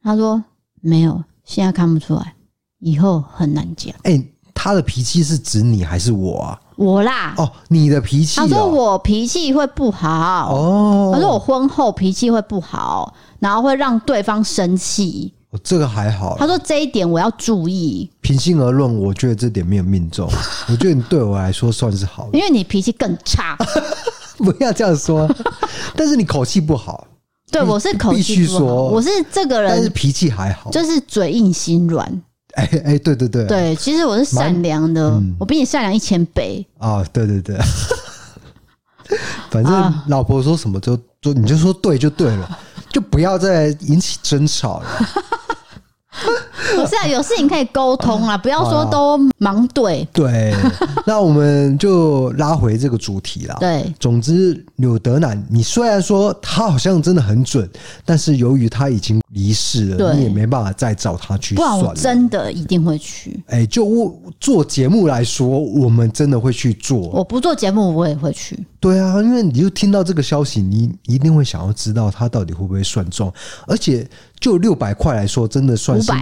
[0.02, 0.42] 他说
[0.82, 2.34] ：“没有，现在看不出来，
[2.80, 4.20] 以后很难讲。”哎，
[4.52, 6.60] 他的脾气是指你还是我啊？
[6.78, 16.36] 我啦，哦，你的脾气，他说我脾气会不好，哦，他说我婚后脾气会不好，然后会让对方生气，这个还好。
[16.38, 18.08] 他说这一点我要注意。
[18.20, 20.30] 平心而论，我觉得这点没有命中，
[20.70, 23.58] 我觉得你对我来说算是好，因为你脾气更差。
[24.38, 25.28] 不要这样说，
[25.96, 27.08] 但是你口气不好，
[27.50, 32.22] 对我是口气不好，我是这个人，但是脾气还好，就是嘴硬心软。
[32.54, 37.04] 哎哎，对对对，对，其实我是善良的，嗯、我比你善良一千倍啊！
[37.12, 37.56] 对对对，
[39.50, 42.58] 反正老婆说什么就就你就说对就对了，
[42.90, 44.86] 就不要再引起争吵了。
[46.74, 50.06] 不 是啊，有事情可以沟通啊，不要说都忙对。
[50.12, 50.54] 对，
[51.06, 53.56] 那我们就拉回这个主题了。
[53.60, 57.68] 对，总之柳德南，你虽然说他好像真的很准，
[58.04, 61.76] 但是由于他已经离世了，你也没办法再找他去算了。
[61.76, 63.42] 不然我真的一定会去。
[63.46, 66.98] 哎，就做节目来说，我们真的会去做。
[66.98, 68.58] 我不做节目，我也会去。
[68.80, 73.32] 对啊，因为你就听到这个消息，你一定会想要知道他到底会不会算中，
[73.66, 76.12] 而且就六百块来说，真的算是。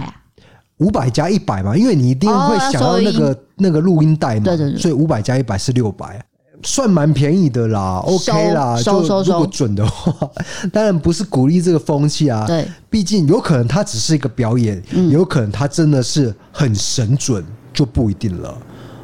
[0.79, 6.23] 五百加一百嘛，因为你一定会想要那个那个录音带嘛，对对对，所以五百加一百是六百，
[6.61, 10.29] 算蛮便宜的啦，OK 啦，就如果准的话，
[10.71, 18.55] 当然不是鼓励这个风气啊，对，毕竟有可能它只是一个表演，有可能它真的是很神准，就不一定了，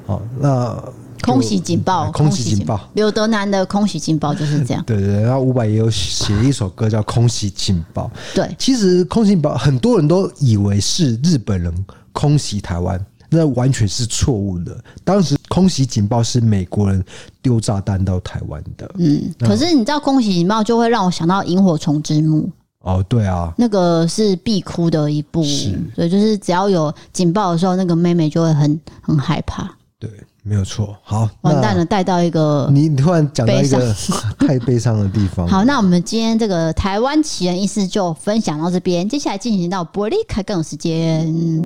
[0.05, 0.77] 好，那。
[1.23, 2.11] 空袭警报！
[2.11, 2.79] 空袭警报！
[2.93, 4.83] 刘德南的空袭警报就是这样。
[4.85, 8.11] 对对对，然后伍佰也有写一首歌叫《空袭警报》。
[8.35, 11.73] 对，其实空袭警报很多人都以为是日本人
[12.11, 14.77] 空袭台湾，那完全是错误的。
[15.03, 17.03] 当时空袭警报是美国人
[17.41, 18.91] 丢炸弹到台湾的。
[18.97, 22.49] 嗯，可是你知道空袭警报就会让我想到萤火虫之墓。
[22.81, 29.73] 哦，对啊，那个是必哭的一部，是所以就是只要有警报的时候，那个妹妹就会很很害怕。
[29.97, 30.09] 对，
[30.45, 30.93] 没有错。
[31.03, 33.95] 好，完蛋了，带到一个你突然讲到一个
[34.37, 35.47] 太悲伤的地方。
[35.47, 41.63] 好，那我们今天这个台湾奇人异事就分享到这边，接下来进行到伯利开杠时间。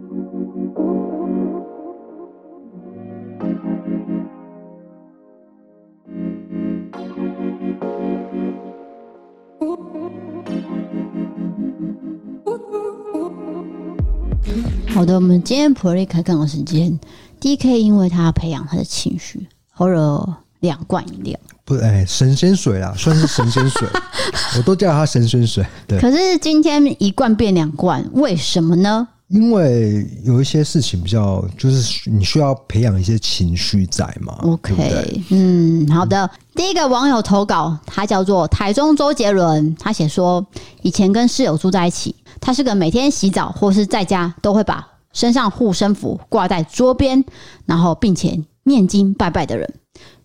[14.93, 16.99] 好的，我们今天普利开杠的时间
[17.39, 23.87] ，DK 因为他要培养他的情绪，喝了两罐饮料，不，哎，神仙水啦，算是神仙水，
[24.57, 25.65] 我都叫他神仙水。
[25.87, 29.07] 对，可是今天一罐变两罐，为什么呢？
[29.29, 34.39] 因为有一些事情比较，就是你需要培养一些情绪在嘛。
[34.43, 36.29] OK，对对嗯，好的。
[36.55, 40.45] 第一个网友投稿，他叫做台中周杰伦，他写说，
[40.81, 42.15] 以前跟室友住在一起。
[42.39, 44.87] 他是个每天洗澡或是在家都会把
[45.17, 47.25] 身上护身符挂在桌边，
[47.65, 49.67] 然后并且念经拜拜的人。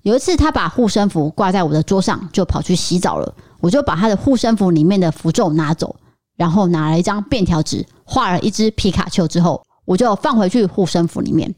[0.03, 3.35] 有一次，他把护身符挂在我的桌上，就跑去洗澡了。
[3.61, 5.97] 我就把他的护身符里面的符咒拿走，
[6.37, 11.55] 然后拿了一张便条纸画了一只皮卡丘之后，我就放回去护身符里面。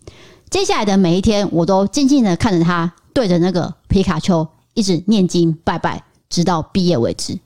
[0.48, 7.36] 接下来的每一天，我都静静的看着他对着那个皮卡丘一直念经拜拜，直到毕业为止。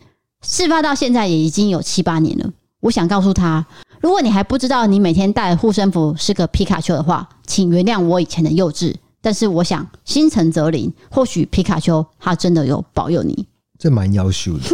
[0.42, 2.50] 事发到现在也已经有七八年了。
[2.80, 3.64] 我想告诉他，
[4.00, 8.94] 如果你还不知道你每天戴护身符是个皮卡丘的话，请原谅我以前的幼稚。
[9.20, 13.46] 但是我想心诚则灵，或许皮卡丘他真的有保佑你。
[13.76, 14.64] 这蛮妖秀的，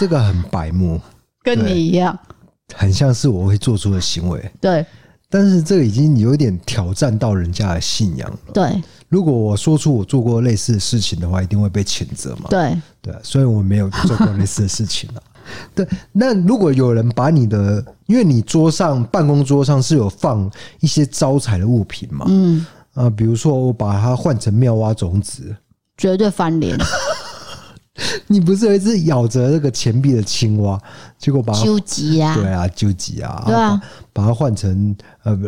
[0.00, 1.00] 这个很白目，
[1.44, 2.18] 跟你一样，
[2.74, 4.50] 很像是我会做出的行为。
[4.60, 4.84] 对，
[5.30, 8.38] 但是这个已经有点挑战到人家的信仰了。
[8.52, 12.48] 对，如果我说出我做过类似的事情的话，一定会被谴责嘛。
[12.50, 15.22] 对，对，所以我没有做过类似的事情了。
[15.74, 22.64] 对，那如果有人把你的，因为你桌上办公桌上是有放一些招财的物品嘛，嗯。
[22.94, 25.54] 啊，比如说我把它换成妙蛙种子，
[25.98, 26.78] 绝对翻脸。
[28.26, 30.80] 你不是有一只咬着那个钱币的青蛙，
[31.18, 33.78] 结果把它纠集啊，对啊，纠集啊，对啊，
[34.14, 35.46] 把它换成呃， 不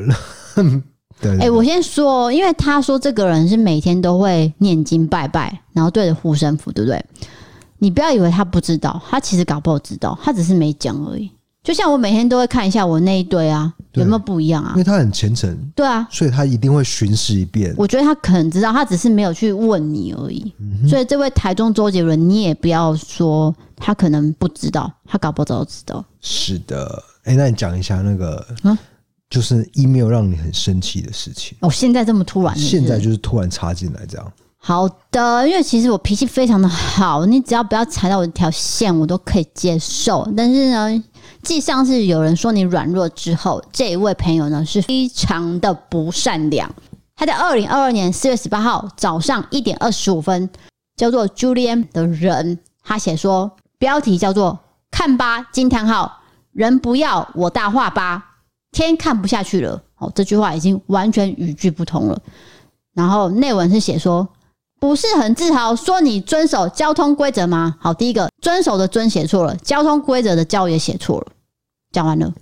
[1.22, 7.02] 对，哎、欸，我先说，因为他说这个人是每天都会念经拜拜，然后对着护身符，对不对？
[7.78, 11.30] 你不要以为他不知道，他其实搞不好知道，他只是没讲而已。
[11.62, 14.70] 就像我每天都会看一下我那一堆啊，有没有不一样啊？
[14.70, 17.74] 因为他很虔诚，对啊，所以他一定会巡视一遍。
[17.76, 20.50] 我觉得他可能知道，他只是没有去问你而已。
[20.60, 26.02] 嗯、所以这位台中周杰伦，你也不要说他可能不知道，他搞不好知道。
[26.20, 28.78] 是的，哎、欸，那你讲一下那个，嗯，
[29.28, 31.58] 就是 email 让你很生气的事情。
[31.60, 32.70] 哦，现在这么突然是不是？
[32.70, 34.32] 现在就是突然插进来这样。
[34.60, 40.28] 好的，因为其实我脾气非常的好，你只要不要踩到我的条线，我都可以接受。
[40.36, 41.04] 但是呢，
[41.42, 46.70] 既上次有人说你软弱之后，这一位朋友呢是非常的不善良。
[47.16, 50.50] 他在二零二二年四月十八号早上一点二十五分，
[50.96, 54.58] 叫做 Julian 的人，他写说标题叫做
[54.90, 56.20] “看吧惊叹号
[56.52, 58.22] 人不要我大话吧，
[58.72, 59.80] 天看不下去了”。
[59.96, 62.20] 哦，这句话已经完全语句不同了。
[62.92, 64.28] 然后内文是写说。
[64.80, 67.76] 不是很自豪说你遵守交通规则吗？
[67.80, 71.26] 好，第一个遵守的遵写错了，交通规则的交也写错了。
[71.90, 72.32] 讲完了，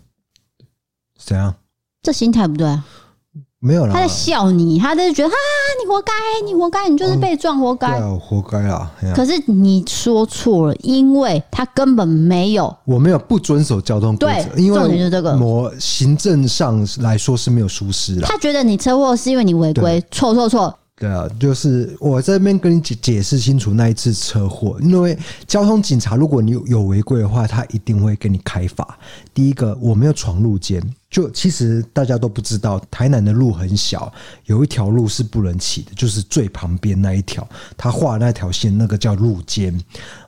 [1.18, 1.54] 怎样？
[2.02, 2.84] 这心态不对啊！
[3.58, 5.34] 没有啦，他在笑你，他在觉得啊，
[5.82, 6.12] 你活该，
[6.44, 8.92] 你活该，你就是被撞，活该，对啊，活该啊！
[9.14, 18.22] 可是你说错了，因为他根本没有，我没有不遵守交通规则，因为重点就是这个，我行政上来说是没有疏失的。
[18.26, 20.78] 他觉得你车祸是因为你违规，错错错。
[20.98, 25.14] 对啊，就是我这边跟你解解释清楚那一次车祸，因为
[25.46, 28.98] 交通警察如果你有有违规的话，他一定会给你开罚。
[29.34, 34.10] 第一个，我没有闯路肩，就其实大家都不知道，台南的路很小，
[34.46, 39.78] 有一条路是不能骑的，就是最旁边那一条，他画那条线，那个叫路肩。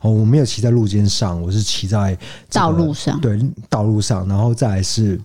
[0.02, 2.14] 哦，我没有骑在路肩上，我是骑在、
[2.50, 3.40] 这个、道路上，对，
[3.70, 5.18] 道路上，然后再来是，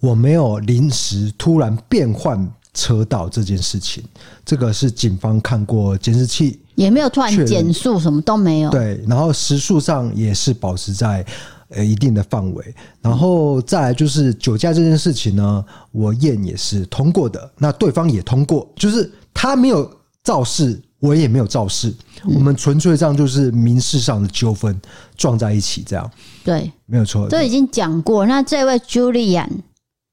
[0.00, 2.52] 我没有临时突然变换。
[2.72, 4.02] 车道这件事情，
[4.44, 8.70] 这个是警方看过监视器，也没有突然减速，什么都没有。
[8.70, 11.26] 对，然后时速上也是保持在
[11.70, 19.90] 呃一定的范围，然后再来就是酒驾这件事情呢，我验也是通过的，那对方也通过，就是他没有
[20.22, 21.92] 肇事，我也没有肇事，
[22.24, 24.80] 我们纯粹这样就是民事上的纠纷
[25.16, 26.08] 撞在一起这样。
[26.44, 28.26] 对，没有错，都已经讲过。
[28.26, 29.48] 那这位 Julian。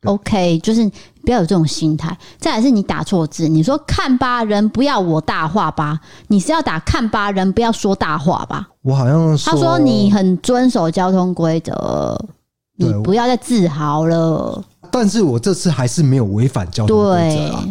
[0.05, 0.89] OK，就是
[1.25, 2.15] 不要有这种心态。
[2.37, 8.67] 再来是你打错字，你说看吧，人不要我大话吧，你是要打看吧，人不要说大话吧？
[8.83, 12.17] 我好像他说你很遵守交通规则，
[12.77, 14.63] 你不要再自豪了。
[14.91, 17.65] 但是我这次还是没有违反交通规则啊。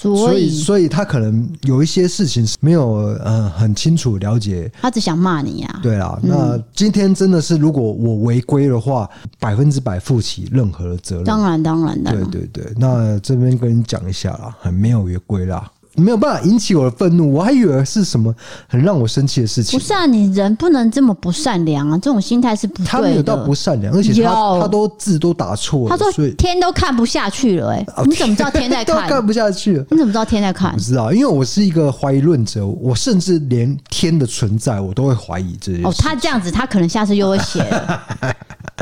[0.00, 2.92] 所以，所以他可能有一些事情是没有
[3.24, 5.80] 呃很清楚了解，他只想骂你呀。
[5.82, 9.08] 对啊，那今天真的是，如果我违规的话，
[9.40, 11.24] 百分之百负起任何的责任。
[11.24, 12.12] 当然，当然的。
[12.12, 15.70] 对对对，那这边跟你讲一下啦，很没有违规啦。
[15.98, 18.34] 没有办法引起我的愤怒，我还以为是什么
[18.68, 19.78] 很让我生气的事情。
[19.78, 21.98] 不是啊，你人不能这么不善良啊！
[21.98, 22.90] 这种心态是不对的。
[22.90, 25.96] 他没有到不善良，而且他他都字都打错了。
[25.96, 28.96] 他说天都看不下去了，哎，你怎么知道天在看？
[29.08, 30.72] 都看不下去了，你怎么知道天在看？
[30.72, 35.82] 不知道，因为我是一个怀疑论者，我甚至连天的存在我都会怀疑这些。
[35.82, 38.02] 哦，他这样子，他可能下次又会写了。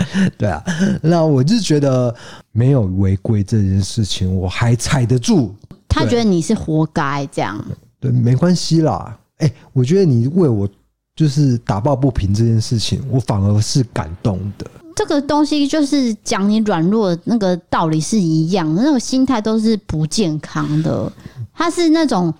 [0.37, 0.63] 对啊，
[1.03, 2.15] 那我就觉得
[2.53, 5.55] 没有违规这件事情，我还踩得住。
[5.89, 7.65] 他觉得你是活该这样，
[7.99, 9.17] 对，没关系啦。
[9.39, 10.69] 哎、欸，我觉得你为我
[11.15, 14.67] 就是打抱不平这件事情，我反而是感动的。
[14.95, 21.11] 这个东西就是讲你软弱那个道理是一样，那个心态都是不健康的。
[21.55, 22.33] 他是那种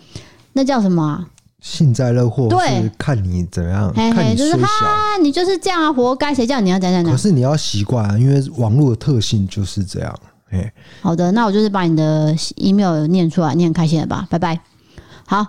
[0.53, 1.27] 那叫什么、啊？
[1.69, 7.17] 幸灾乐祸，对，看你怎么样，嘿嘿看你就是哈，你就是这样啊，活该，谁叫你要这样这样？
[7.17, 10.15] 可是你要习惯啊，因为网络的特性就是这样。
[10.51, 14.29] 哎，好的，那我就是把你的 email 念出来，你很开心了吧？
[14.31, 14.61] 拜拜。
[15.27, 15.45] 好，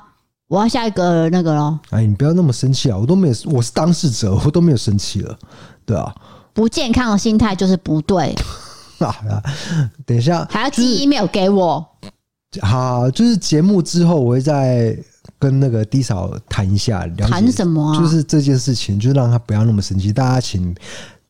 [0.47, 1.77] 我要下一个那个喽。
[1.91, 2.97] 哎，你不要那么生气啊！
[2.97, 5.37] 我都没有，我是当事者，我都没有生气了，
[5.85, 6.11] 对啊。
[6.51, 8.33] 不健康的心态就是不对。
[8.97, 9.15] 啊，
[10.03, 11.85] 等一下还要寄 email 给我。
[12.61, 14.97] 好，就是节目之后，我会再
[15.39, 17.99] 跟那个低嫂谈一下，聊谈什么啊？
[17.99, 20.11] 就是这件事情，就让他不要那么生气。
[20.11, 20.75] 大家请。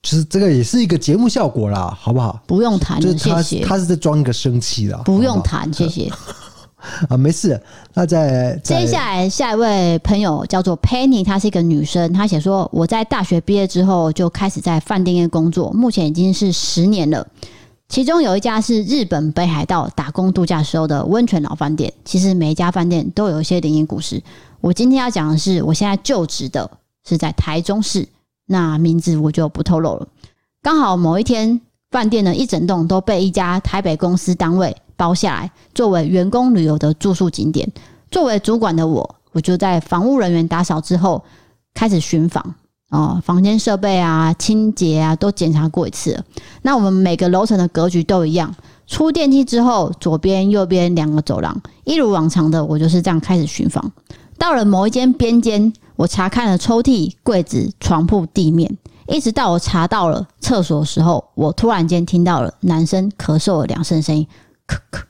[0.04, 2.40] 就是这个也是一个节目效果啦，好不好？
[2.46, 5.02] 不用谈，就是他谢谢他是在装一个生气啦。
[5.04, 6.10] 不用谈，谢谢。
[7.10, 7.60] 啊，没事。
[7.94, 12.14] 那在接下来下一位朋友叫做 Penny，她是一个女生。
[12.14, 17.28] 她写说：“我在大学毕业之后就开始在饭店业工作，目前已经是十年了。
[17.90, 21.92] 其中有一家是日本北海道打工度假时候的温泉老饭店。
[22.04, 24.22] 其实每一家饭店都有一些灵异故事。
[24.60, 26.70] 我今天要讲的是，我现在就职的
[27.08, 28.08] 是在台中市。”
[28.50, 30.08] 那名字我就不透露了。
[30.62, 31.60] 刚好某一天，
[31.92, 37.70] 饭店的一整栋都被一家台北公司单位包下来，作为员工旅游的住宿景点。
[38.10, 41.24] 作为主管的我，我就在房务人员打扫之后
[41.74, 42.56] 开始巡房
[42.90, 46.24] 哦，房间设备啊、清洁啊都检查过一次。
[46.62, 48.56] 那我们每个楼层的格局都一样。
[48.86, 53.92] 出电梯之后，左边、右边两个走廊，一如往常的，我就是这样开始巡房。
[54.38, 55.74] 到了某一间边间。
[55.98, 58.78] 我查看了抽屉、柜子、床铺、地面，
[59.08, 64.28] 一直到我查到了厕所的时候，我突然间听到了男生咳嗽的两声声音，
[64.68, 65.02] 咳咳。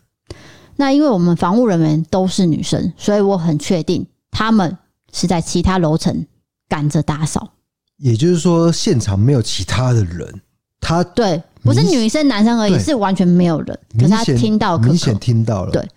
[0.78, 4.78] 那因为我们房务人员都是女生，所以我很确定他们
[5.12, 6.26] 是在其他楼层
[6.70, 7.50] 赶着打扫。
[7.98, 10.42] 也就是说，现场没有其他的人。
[10.80, 13.80] 他对，不是女生、男生而已，是完全没有人。
[13.98, 15.72] 可是他听到咳咳，明显听到了。
[15.72, 15.88] 对，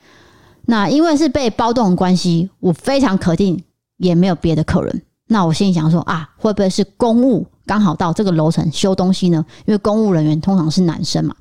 [0.66, 3.62] 那因为是被包栋的关系，我非常肯定。
[4.02, 9.44] 也没有别的客人，那我心里想说啊，会不会是公务刚好到这个楼层修东西呢？
[9.66, 11.36] 因为公务人员通常是男生嘛。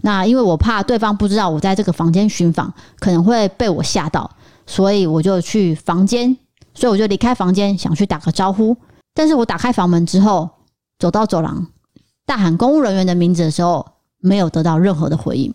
[0.00, 4.30] 那因为我怕对方不知道我在这个房间巡访，可能会被我吓到，
[4.66, 6.34] 所以我就去房间，
[6.72, 8.74] 所以我就离开房间，想去打个招呼。
[9.18, 10.48] 但是我打开房门之后，
[10.96, 11.66] 走到走廊，
[12.24, 13.84] 大喊公务人员的名字的时候，
[14.20, 15.52] 没有得到任何的回应。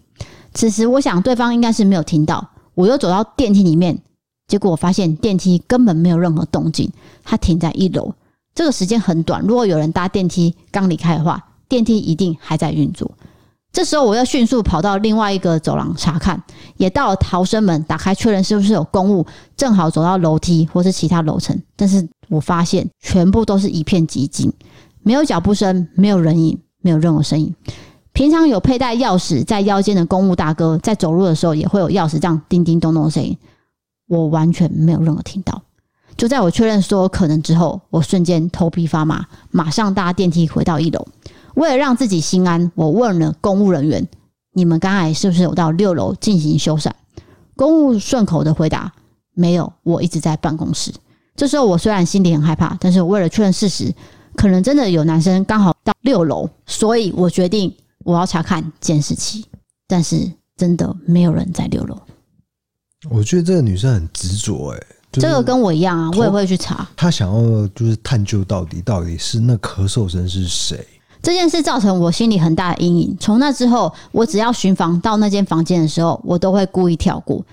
[0.54, 2.46] 此时我想对方应该是没有听到，
[2.76, 3.98] 我又走到电梯里面。
[4.50, 6.92] 结果我发现电梯根本没有任何动静，
[7.24, 8.14] 它停在一楼。
[8.54, 13.10] 这个时间很短，如果有人搭电梯刚离开的话，电梯一定还在运作。
[13.72, 16.44] 这时候我要迅速跑到另外一个走廊查看，
[16.76, 21.58] 也到了逃生门，打开确认是不是有公务，正好走到楼梯或是其他楼层。
[21.78, 24.52] 但是我发现全部都是一片寂静，
[25.02, 27.54] 没有脚步声，没有人影，没有任何声音。
[28.12, 33.38] 平常有佩戴钥匙在腰间的公务大哥，在走路的时候也会有钥匙这样叮叮咚咚的声音。
[34.08, 35.64] 我完全没有任何听到，
[36.16, 41.08] 就在我确认说有可能之后，我瞬间头皮发麻，马上搭电梯回到一楼。
[41.56, 44.08] 为了让自己心安，我问了公务人员
[44.54, 46.92] ：“你们刚才是不是有到六楼进行修缮？”
[47.56, 48.92] 公务顺口的回答
[49.34, 50.92] ：“没有，我一直在办公室。”
[51.36, 53.94] 这时候我虽然心里很害怕，但是我为了确认事实，
[54.36, 57.74] 可能真的有男生刚好到六楼，所以我决定
[58.04, 59.46] 我要查看监视器。
[59.88, 62.00] 但是真的没有人在六楼。
[63.10, 64.80] 我觉得这个女生很执着，哎，
[65.12, 66.88] 这个跟我一样啊，我也会去查。
[66.96, 70.88] 她想要就是探究到底到底是那咳嗽声是谁？
[71.22, 73.16] 这件事造成我心里很大的阴影。
[73.20, 77.46] 从那之后，我只要巡房到那间房间的时候，我都会故意跳过。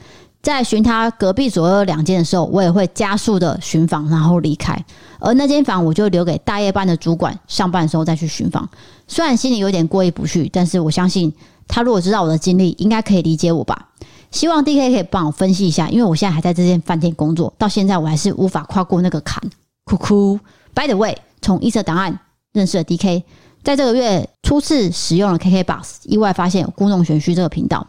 [0.43, 4.75] 在巡他隔壁左右两间的时候，我也会加速的巡房，然后离开。
[5.19, 8.67] 而那间房我就留给大夜班的主管上班的时候再去巡房。
[9.07, 11.31] 虽然心里有点过意不去，但是我相信
[11.69, 13.89] 他如果知道我的经历，应该可以理解我吧。
[14.31, 19.43] 希望 DK 可以帮我分析一下，因为我现在还在这间饭店工作，到现在我还是无法跨过那个坎。
[19.85, 20.41] 哭哭。
[20.73, 22.19] By the way，从一色档案
[22.53, 23.25] 认识了 DK，
[23.63, 27.87] 在这个月初次使用了 KKBOX，意外发现有故弄玄虚这个频道，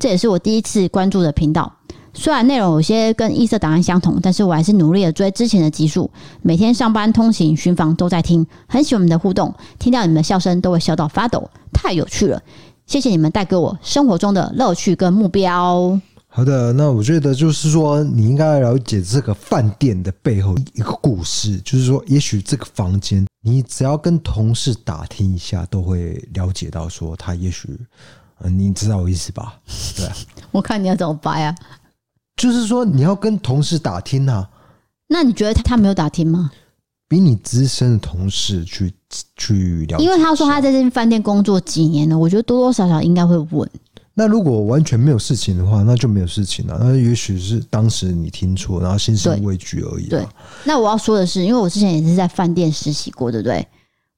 [0.00, 1.70] 这也是我第一次关注的频道。
[2.12, 6.10] 虽然内容有些跟异色档案相同，但是我还是努力的追之前的集数，
[6.42, 12.42] 每天上班通勤巡房都在听，很喜欢你们的互动，听到你们的笑声都会笑到发抖，太有趣了。
[12.86, 16.00] 谢谢你们带给我生活中的乐趣跟目标。
[16.26, 21.58] 好的，那我觉得就是说，你应该了解这个饭店的背后一个故事。
[21.58, 27.68] 就是说，也许这个房间，你只要跟同事打听一下，都会了解到说，他也许，
[28.42, 29.60] 嗯，你知道我意思吧？
[29.96, 30.12] 对啊，
[30.50, 31.54] 我看你要怎么掰啊？
[32.36, 34.48] 就是说，你要跟同事打听啊。
[35.08, 36.50] 那你觉得他他没有打听吗？
[37.08, 38.94] 比你资深的同事去。
[39.36, 43.68] 去了解，因为他说他在这间饭店工作几年了，我觉得多多少少应该会问。
[44.14, 46.78] 那如果完全没有事情的话，那就没有事情了。
[46.80, 50.06] 那也许是当时你听错，然后心生畏惧而已。
[50.06, 50.24] 对。
[50.62, 53.66] 那我要说的是，因为我之前也是在饭店实习过，对不对？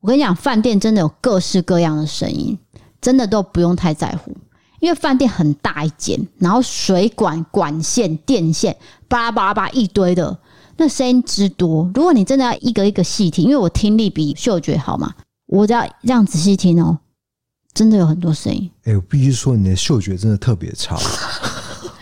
[0.01, 2.59] 我跟你讲，饭店真的有各式各样的声音，
[3.03, 4.35] 真的都不用太在乎，
[4.81, 8.75] 因为饭店很大一间，然后水管、管线、电线
[9.09, 10.39] 巴拉巴拉巴一堆的。
[10.79, 15.13] 那声音之多，如果你真的要一个一个细听，因为我听力比嗅觉好嘛，
[15.47, 16.99] 我只要这样仔细听哦，
[17.75, 18.71] 真的有很多声音。
[18.85, 20.97] 哎、我必须说你的嗅觉真的特别差，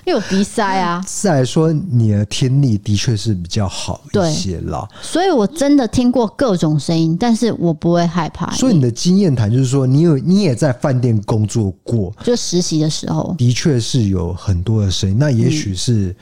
[0.04, 1.04] 因为有鼻塞啊。
[1.06, 4.88] 再来说，你的听力的确是比较好一些啦。
[5.00, 8.50] 所以我真的听过各种声音，但是我不会害怕。
[8.52, 15.16] 所以你的经验谈就是说，你有你也在饭店工作过，就实习的时候，的确是有很多的声音。
[15.18, 16.06] 那也许是。
[16.08, 16.16] 嗯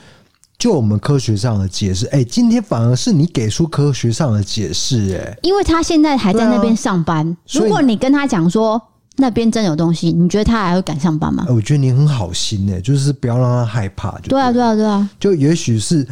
[0.59, 7.25] 就我们科学上的解释，哎、欸，今天反而是你给出科学上的解释，哎，因为他现在还在那边上班。
[7.25, 8.83] 啊、如果你跟他讲说
[9.21, 11.45] 那边真有东西，你觉得他还会敢上班吗？
[11.49, 14.31] 我觉得你很好心，哎，就是不要让他害怕就对。
[14.31, 15.11] 对啊，对啊，对啊。
[15.19, 16.07] 就也许是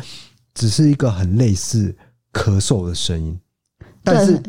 [0.55, 1.95] 只是一个很类似
[2.33, 3.39] 咳嗽的声音，
[4.03, 4.43] 但是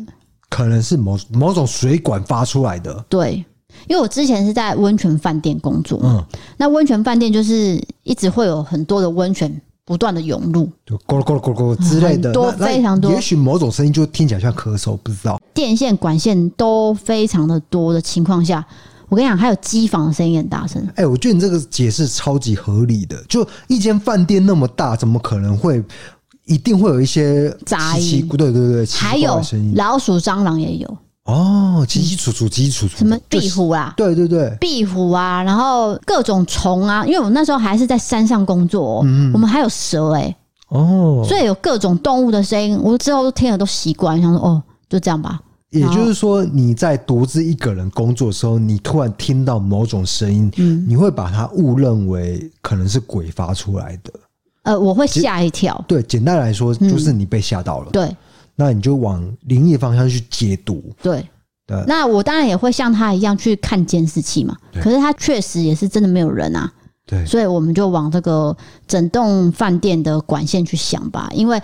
[0.50, 3.06] 可能是某某种水管发出来的。
[3.08, 3.46] 对，
[3.88, 6.24] 因为我之前是在温泉饭店工作，嗯，
[6.58, 9.62] 那温泉饭店就是一直会有很多的温泉。
[9.88, 13.10] 不断的涌入，就咕噜咕噜咕噜之类的，多非常多。
[13.10, 15.40] 也许某种声音就听起来像咳嗽，不知道。
[15.54, 18.64] 电线管线都非常的多的情况下，
[19.08, 20.86] 我跟你讲，还有机房的声音很大声。
[20.96, 23.16] 哎，我觉得你这个解释超级合理的。
[23.30, 25.82] 就一间饭店那么大，怎么可能会
[26.48, 28.28] 一定会有一些杂音？
[28.28, 29.42] 对对对，还有
[29.76, 30.98] 老鼠、蟑螂也有。
[31.28, 33.94] 哦，基基础础，基基础础，什么壁虎啊？
[33.98, 40.34] 对对对，壁虎啊，然后各种虫啊，因为我那时候还是在山上工作，嗯，我们还有蛇哎，
[40.70, 45.42] 哦，所以有各种动物的声音，我之后都听了都习惯，想说哦，就这样吧。
[45.72, 54.14] 也就是说，你在独自一个人工作的时候，你突然听到某种声音，嗯，你会把它误认为可能是鬼发出来的，
[54.64, 55.84] 呃，我会吓一跳。
[55.86, 58.16] 对，简单来说就是你被吓到了，对。
[58.58, 60.84] 那你就往灵异方向去解读。
[61.02, 61.24] 对，
[61.66, 61.82] 对。
[61.88, 64.58] 那我当然也会像他一样去看监视器嘛。
[64.82, 66.70] 可是他确实也是真的没有人啊。
[67.06, 67.24] 对。
[67.26, 71.62] 所以我们就往这个整栋饭店的管线去想吧，因为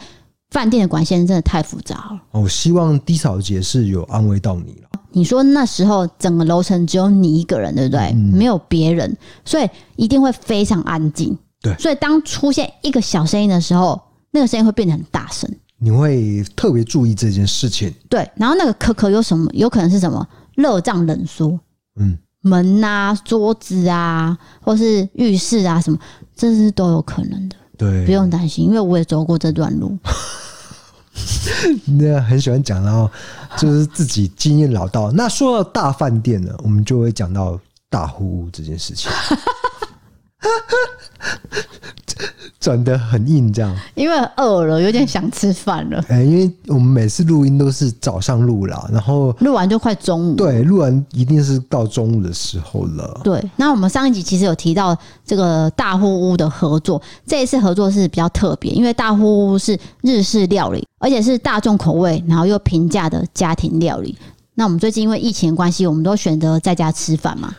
[0.52, 2.22] 饭店的管线真的太复杂了。
[2.32, 4.90] 我希望低嫂姐是有安慰到你了。
[5.16, 8.02] 你说那时候整个楼层只有你一个人，对不对？
[8.14, 11.36] 嗯、没有别人，所以一定会非常安静。
[11.60, 11.76] 对。
[11.80, 15.50] 所以当出现一个小声音的时候，那个声音会变得很大声。
[15.84, 18.26] 你会特别注意这件事情，对。
[18.36, 19.50] 然后那个可可有什么？
[19.54, 20.26] 有可能是什么？
[20.56, 21.60] 热胀冷缩，
[22.00, 26.00] 嗯，门啊、桌子啊，或是浴室啊，什么，
[26.34, 27.58] 这是都有可能的。
[27.78, 29.98] 对，不用担心，因为我也走过这段路。
[31.86, 33.12] 那很喜欢讲，然后
[33.58, 35.12] 就是自己经验老道。
[35.12, 37.60] 那说到大饭店呢，我们就会讲到
[37.90, 39.12] 大呼这件事情。
[42.60, 45.98] 转的很硬，这样，因为饿了，有点想吃饭了。
[46.08, 50.36] 哎、欸，因为我们每次录音都是早上录啦，然后录完就快中午。
[50.36, 53.20] 对，录完一定是到中午的时候了。
[53.22, 64.18] 对，那我们上一集其实有提到这个大户屋的合作，这一次合作是比较特别，因为大户屋是日式料理，而且是大众口味，然后又平价的家庭料理。
[64.56, 67.54] 那我们最近因为疫情关系，我们都选择在家吃饭嘛。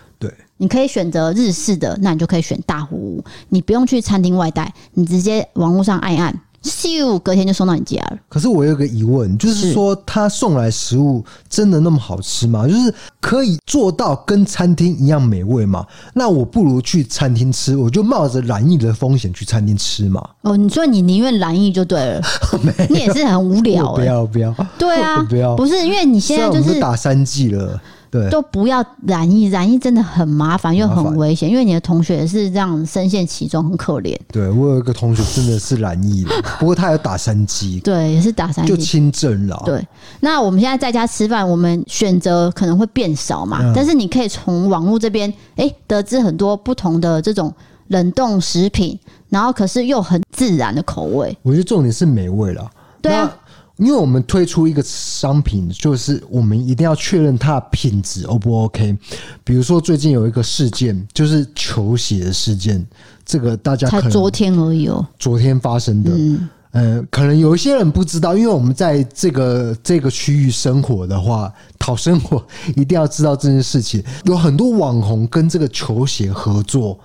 [0.56, 8.16] 你可以选择日式的，那你就可以选大户屋，你不用去餐厅外带，你直接网络上按一按，咻，隔天就送到你家了。
[8.28, 12.68] 可是我有个疑问，就是说他送来食物真的那么好吃吗？
[12.68, 15.84] 就是可以做到跟餐厅一样美味吗？
[16.14, 20.26] 那我不如去餐厅吃，我就冒着染疫的风险去餐厅吃嘛。
[20.42, 22.22] 哦，你说你宁愿染疫就对了，
[22.88, 23.96] 你也是很无聊、欸。
[23.96, 27.78] 不要不要，对啊， 不要，不是因为你现在就是打三剂了。
[28.14, 34.16] 对都不要染疫，染疫真的很麻烦又很危险，因为你的同学也是这样深陷其中，很可怜。
[34.30, 39.60] 对，我有一个同学真的是染疫了， 不过他有打三剂，对，也是打三剂就轻症了。
[39.66, 39.84] 对，
[40.20, 47.52] 那我们现在在家吃饭，我们选择可能会变少嘛，嗯、但是你可以从网络这边哎得知很多不同的这种
[47.88, 48.96] 冷冻食品，
[49.28, 51.36] 然后可是又很自然的口味。
[51.42, 52.70] 我觉得重点是美味了。
[53.02, 53.36] 对啊。
[53.76, 58.96] 因为我们推出一个商品，就是我们一定要确认它的品质 O 不 OK。
[59.42, 62.86] 比如说最近有一个事件，就是球鞋的事件，
[63.24, 66.12] 这个大家可能才昨天而已哦，昨天发生的。
[66.14, 72.46] 嗯，呃，可能有一些人不知道，因为我们在这个这个区域生活的话，讨生活
[72.76, 74.00] 一定要知道这件事情。
[74.22, 76.96] 有很多网红跟这个球鞋合作，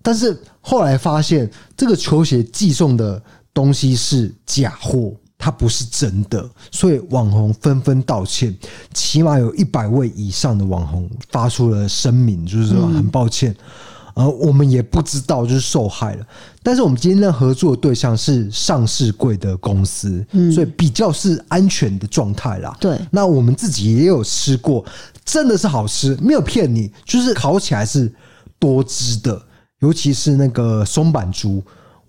[0.00, 3.20] 但是后来发现这个球鞋寄送的
[3.52, 5.12] 东西是假货。
[5.44, 8.56] 它不是真的，所以网红纷纷道歉，
[8.94, 13.52] 起码有一百位以上的网红发出了声明，就是说很抱歉，
[14.14, 16.24] 而我们也不知道就是受害了。
[16.62, 20.24] 但是我们今天的合作对象是上市贵的公司，
[20.54, 22.76] 所以比较是安全的状态啦。
[22.78, 24.84] 对，那我们自己也有吃过，
[25.24, 28.14] 真的是好吃，没有骗你，就是烤起来是
[28.60, 29.42] 多汁的，
[29.80, 31.60] 尤其是那个松板猪。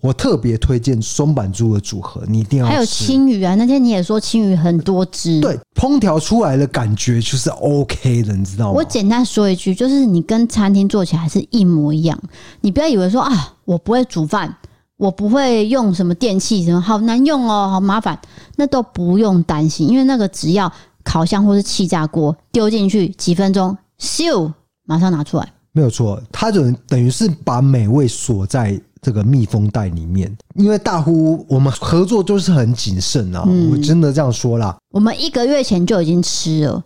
[0.04, 2.66] 我特别推荐松板猪的组合，你一定要。
[2.66, 5.40] 还有青鱼啊，那天你也说青鱼很多汁。
[5.40, 8.72] 对，烹调出来的感觉就是 OK 的，你知道吗？
[8.72, 12.20] 我简单说一句，就是你跟餐厅做起来是一模一样。
[12.60, 14.54] 你不要以为说啊，我不会煮饭，
[14.98, 18.20] 我不会用什么电器，什么好难用哦，好麻烦，
[18.56, 20.70] 那都不用担心，因为那个只要
[21.02, 24.52] 烤箱或是气炸锅丢进去几分钟，咻，
[24.84, 25.50] 马上拿出来。
[25.72, 28.78] 没有错，它就等于是把美味锁在。
[29.04, 34.74] 这个密封袋里面，因为大呼我们合作就是很谨慎啊，我真的这样说啦。
[34.92, 36.82] 我们一个月前就已经吃了。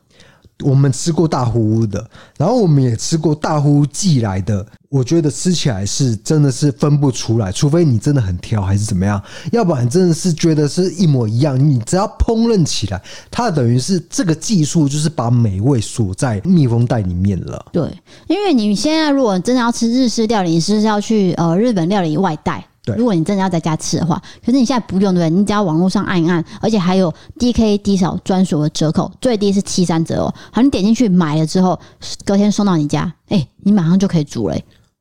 [0.65, 4.67] 我们吃过大呼呼的，然后我们也吃过大呼寄来的。
[4.91, 11.59] 我觉得吃起来是真的是分不出来，除非你真的很挑还是怎么样，要不然真的是觉得是一模一样。
[11.59, 17.67] 你只要烹饪起来，它等于是这个技术就是把美味锁在密封袋里面了。
[17.71, 17.87] 对，
[18.29, 22.67] 因为你现在如果真的要吃日式料理，你是要去呃日本料理外带。
[22.97, 25.31] 如果你真的要在家吃的话，可是你现在不用，对不对？
[25.31, 30.35] 你只要网络上按一按，而且还有 DK 低扫专属的折扣，最低是七三折哦。
[30.53, 31.79] 好，你点进去买了之后，
[32.25, 34.57] 隔天送到你家，哎，你马上就可以煮了。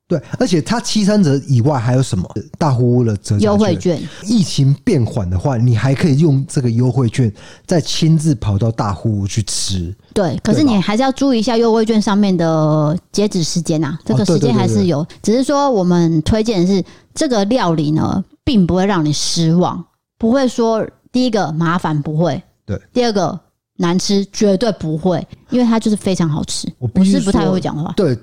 [0.07, 2.25] 对，而且它七三折以外还有什么
[2.57, 4.01] 大呼的折优惠券？
[4.23, 7.29] 疫情变缓的话，你还可以用这个优惠券
[7.65, 9.93] 再亲自跑到大呼去吃。
[10.13, 16.81] 对，可是你还是要注意一下优惠券上面的截止时间呐，这个时间还是有，只是说我们推荐的是
[17.13, 19.83] 这个料理呢，并不会让你失望，
[20.17, 23.37] 不会说第一个麻烦不会，对，第二个
[23.75, 26.65] 难吃绝对不会，因为它就是非常好吃。
[26.79, 28.17] 我不是不太会讲话，对。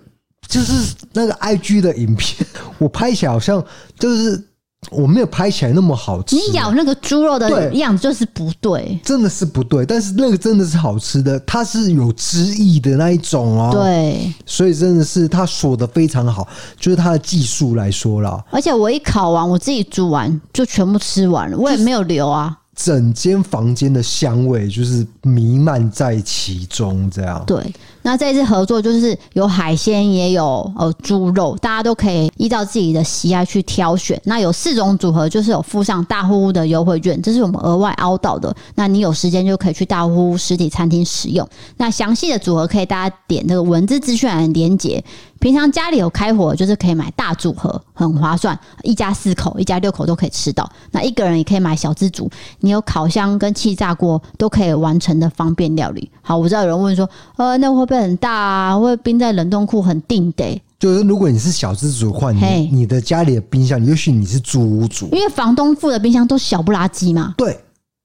[0.46, 2.46] 就是那个 I G 的影片，
[2.78, 3.64] 我拍起来好像
[3.98, 4.42] 就是
[4.90, 6.36] 我没有拍起来那么好吃。
[6.36, 9.86] 你咬那个猪肉的样子就是不对，真的是不对。
[9.86, 13.70] 但是那个真的是好吃的，它是有汁意的那一种哦。
[13.72, 16.46] 对，所以真的是它锁的非常好，
[16.78, 18.44] 就是它的技术来说啦。
[18.50, 22.58] 而且我一烤完，我自己煮完就全部吃完了，我也没有留啊。
[22.76, 27.40] 整间房间的香味就是弥漫在其中，这样。
[27.46, 27.72] 对，
[28.04, 34.20] 那这次合作就是有海鲜，也有呃猪肉，大家都可以依照自己的喜爱去挑选。
[34.24, 38.54] 那有四种组合，就是有附上大呼呼的优惠券，这是我们额外凹到的。
[38.74, 41.48] 那你有时间就可以去大呼呼实体餐厅使用。
[41.78, 45.02] 那详细的组合可以大家点那个文字资讯栏连接。
[45.40, 50.66] 平常家里有开火，就是可以买大组合，很划算，一家四口、一家六口都可以吃到。
[50.90, 52.30] 那一个人也可以买小自组，
[52.60, 56.10] 你有烤箱跟气炸锅都可以完成的方便料理。
[56.22, 58.78] 好，我知道有人问说，呃，那会不会很大啊？
[58.78, 60.62] 会冰在冷冻库很定的？
[60.78, 67.34] 就是如果你是小资主的话，你你的家里的冰箱，也许你是租屋主，因为房东付的冰箱都小不拉几嘛。
[67.38, 67.58] 对，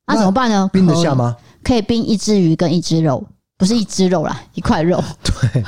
[0.07, 0.69] 那怎么办呢？
[0.71, 1.35] 冰得下吗？
[1.63, 3.23] 可以冰一只鱼跟一只肉。
[3.59, 5.03] 不是一只肉啦，一块肉。
[5.21, 5.61] 对，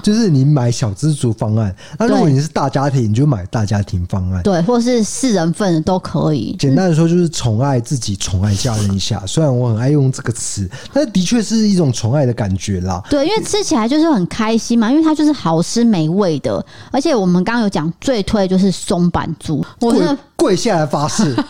[0.00, 1.74] 就是你买小资族方案。
[1.98, 4.40] 那如果你是大家庭，你就买大家庭方案。
[4.44, 6.54] 对，或是四人份的都可以。
[6.56, 9.20] 简单的说，就是宠爱自己，宠爱家人一下。
[9.26, 13.02] 虽然我很爱用这个词，但的确是一种宠爱的感觉啦。
[13.10, 16.64] 对，因为吃起来就是很开心嘛，因为它就是好吃美味的。
[16.92, 21.34] 而且我们刚刚有讲最推就是松板猪，我跪跪下来发誓。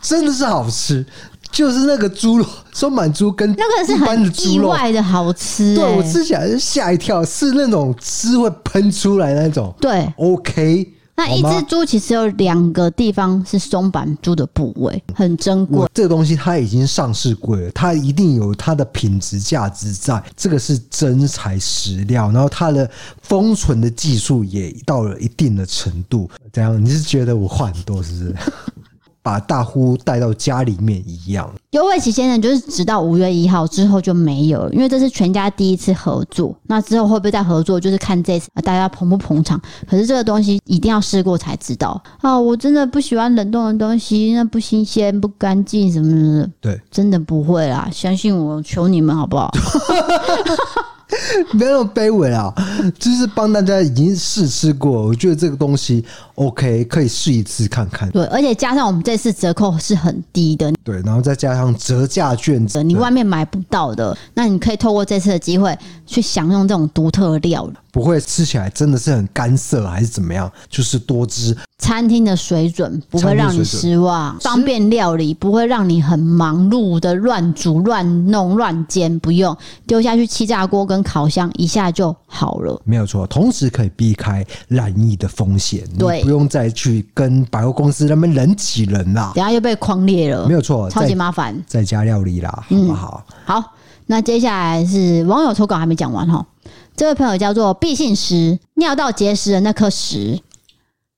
[0.00, 1.04] 真的是好吃。
[1.54, 9.72] 就是那个猪肉松板猪跟那个是很意外的好吃，欸，对我吃起来是吓一跳，是那种汁会喷出来那种。
[9.80, 10.92] 对，OK。
[11.16, 15.86] 那一只猪其实有两个地方是松板猪的部位，很珍贵。
[15.94, 20.20] 这个东西它已经上市贵了，它一定有它的品质价值在。
[20.36, 22.90] 这个是真材实料，然后它的
[23.22, 26.28] 封存的技术也到了一定的程度。
[26.52, 28.36] 这样你是觉得我话很多是不是？
[29.24, 31.50] 把大呼带到家里面一样。
[31.70, 36.54] 优味期先生就是直到五月一号之后就没有了，因为这是全家第一次合作。
[36.64, 39.58] 那之后会不会再合作，就是看这次大家捧不捧场。
[39.88, 42.38] 可是这个东西一定要试过才知道啊！
[42.38, 46.50] 我真的不喜欢冷冻的东西，那不新鲜、不干净什么什么的。
[46.60, 49.50] 对，真的不会啦，相信我，求你们好不好？
[51.52, 52.52] 不要那么卑微啊！
[52.98, 58.10] 就是帮大家已经试吃过，我觉得这个东西 OK，可以试一次看看。
[58.10, 60.72] 对，而且加上我们这次折扣是很低的。
[60.82, 65.76] 对，然后再加上折价券，你外面买不到的，那你可以透过这次的机会
[66.06, 67.72] 去享用这种独特的料理。
[67.92, 70.50] 不会吃起来真的是很干涩还是怎么样？
[70.68, 71.56] 就是多汁。
[71.78, 82.80] 餐厅的水准不会让你失望，方便料理不会让你很忙碌的乱煮、乱弄、乱煎，不用丢下去气炸锅跟烤箱一下就好了。
[82.84, 90.46] 没有错，同时可以避开染疫的风险，对，不用再去跟百货公司那边人挤人啦，等下又被框裂了。
[90.46, 93.24] 没有错，超级麻烦，在家料理啦，好不好？
[93.28, 93.72] 嗯，好，
[94.06, 96.46] 那接下来是网友投稿还没讲完哈。
[96.96, 100.40] 这位朋友叫做毕姓石，尿道结石的那颗石。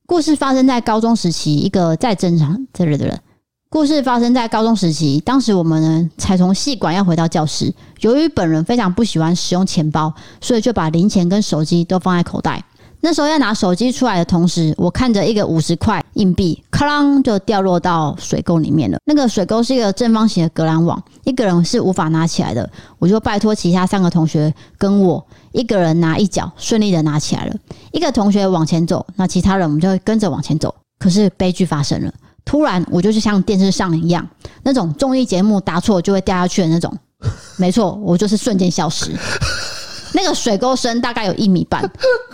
[0.06, 3.20] 故事发生在高中时期，一个再正常这里的人。
[3.68, 12.62] 故事发生在高中时期，当时我们呢才从系馆要回到教室，由于本人非常不喜欢使用钱包，所以就把零钱跟手机都放在口袋。
[13.00, 18.98] 那时候要拿手机出来的同时，我看着一个五十块硬币，咔啷就掉落到水沟里面了。
[19.04, 22.68] 那个水沟是一个正方形的格栏网，一个人是无法拿起来的。
[22.98, 27.54] 我就拜托其他三个同学跟我一个人拿一脚，顺利的拿起来了。
[27.92, 30.74] 一个同学往前走，那其他人我们就会跟着往前走。
[30.98, 32.12] 可是悲剧发生了，
[32.47, 34.26] 突然我就是像电视上一样，
[34.62, 36.90] 那种综艺节目答错就会掉下去的那种。
[37.59, 39.11] 没错，我就是瞬间消失。
[40.12, 41.82] 那个水沟深大概有一米半，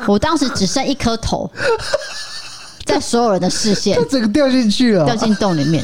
[0.07, 1.51] 我当时只剩一颗头，
[2.85, 5.83] 在所有人的视线，整个掉进去了，掉进洞里面。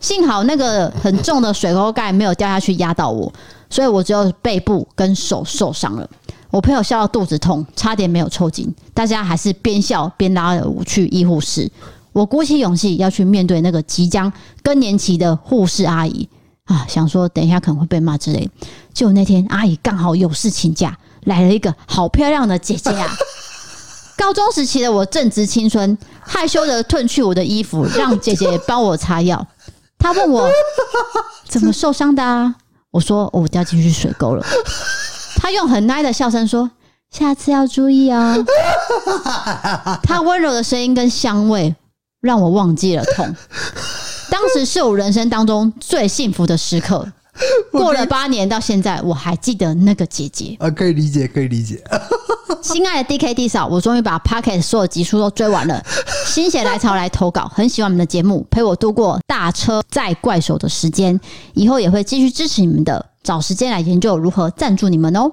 [0.00, 3.32] 幸好那个很重的水沟盖没有掉下去压到我，
[3.68, 6.08] 所以我只有背部跟手受伤了。
[6.50, 8.72] 我朋友笑到肚子痛，差点没有抽筋。
[8.94, 11.70] 大家还是边笑边拉着我去医护室。
[12.16, 16.26] 我鼓起勇气要去面对那个即将更年期的护士阿姨。
[16.64, 18.50] 啊，想说等一下可能会被骂之类，
[18.94, 23.14] 就那天阿姨刚好有事请假，来了一个好漂亮的姐姐啊！
[24.16, 29.46] 高中时期的我正值青春，害羞的褪去我的衣服，让姐姐帮我擦药。
[29.98, 30.48] 她问我
[31.46, 32.56] 怎么受伤的啊？
[32.90, 34.44] 我说我掉进去水沟了。
[35.36, 36.68] 她用很奶的笑声说
[37.12, 38.44] ：“下次要注意哦。”
[40.02, 41.76] 她温柔的声音跟香味
[42.20, 43.34] 让我忘记了痛。
[44.30, 47.10] 当时是我人生当中最幸福的时刻。
[47.70, 51.82] 过了八年到现在，我还记得那个姐姐啊，可以理解，可以理解。
[52.62, 55.84] 亲爱的 D K D 嫂，我终于把 Pocket 所有集数都追完了，
[56.26, 61.20] 心血来潮来投稿，很喜欢你们的节目，陪我度过大车载怪手的时间，
[61.52, 65.30] 以后也会继续支持你们的，找时间来研究如何赞助你们哦。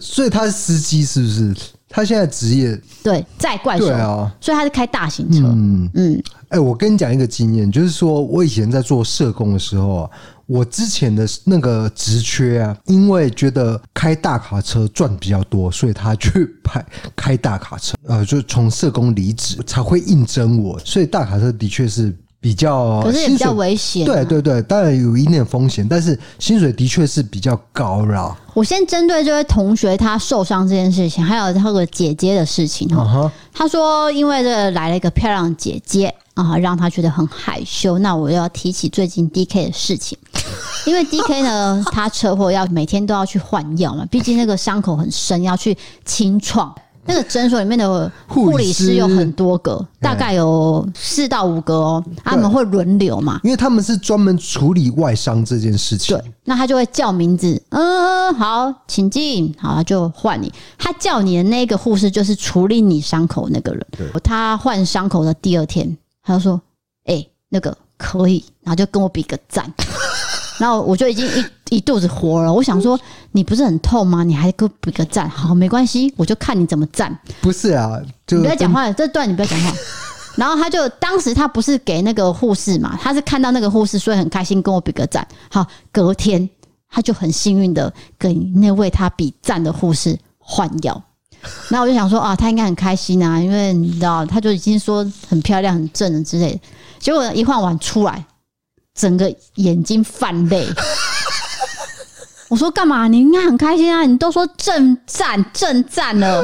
[0.00, 1.54] 所以他是司机是不是？
[1.94, 5.46] 他现在职业对在怪兽，对啊，所以他是开大型车。
[5.46, 10.10] 嗯嗯，哎、欸，我跟你讲一个经验，就是说我以前在做社工的时候啊，
[10.46, 16.84] 我之前的那个职缺啊，因为觉得开大卡车赚比较多，所以他去派
[17.14, 22.12] 开大卡车，呃，就从社工离职才会应征我，所以大卡车的确是。
[22.44, 24.12] 比较，可是也比较危险啊。
[24.12, 28.36] 对对对，当然有一定的风险，但是薪水的确是比较高啦。
[28.52, 33.32] 我先针对这位同学他受伤这件事情，还有他个姐姐的事情哈。
[33.50, 37.98] 他说，因为这来了一个漂亮姐姐啊，让他觉得很害羞。
[38.00, 40.18] 那我要提起最近 DK 的事情，
[40.84, 45.74] 因为 DK 呢，他车祸要每天都要去换药嘛，毕竟那个伤口很深，要去
[46.04, 46.74] 清创。
[47.06, 52.04] 那个诊所里面的护理师有很多个，大概有四到五个哦。
[52.24, 56.16] 他们会轮流嘛，因为他们是专门处理外伤这件事情。
[56.16, 60.52] 对，那他就会叫名字，嗯，好，请进，好，他就换你。
[60.78, 63.86] 他叫你的那个护士就是处理你伤口那个人。
[63.96, 66.60] 对，他换伤口的第二天，他就说
[67.04, 69.70] ：“哎，那个可以。”然后就跟我比个赞。
[70.58, 72.98] 然后我就已经一一肚子火了，我想说，
[73.32, 74.22] 你不是很痛吗？
[74.22, 77.16] 你还给我比个赞，好，没关系，我就看你怎么赞。
[77.40, 79.72] 不是啊，就你不要讲话了，这段你不要讲话。
[80.36, 85.26] 然后他就当时他不是给那个护士嘛，他是看到那个护士，所以很开心跟我比个赞。
[85.50, 86.48] 好，隔天
[86.90, 91.02] 他就很幸运的跟那位他比赞的护士换药。
[91.68, 96.60] 然后我就想说啊，他应该很开心啊，因为你知道，他就已经说很漂亮、很正的之类的。
[96.98, 98.24] 结果一换完出来，
[98.98, 100.66] 整个眼睛泛泪。
[102.48, 103.08] 我说干嘛？
[103.08, 104.04] 你应该很开心啊！
[104.04, 106.42] 你都说正赞正赞了，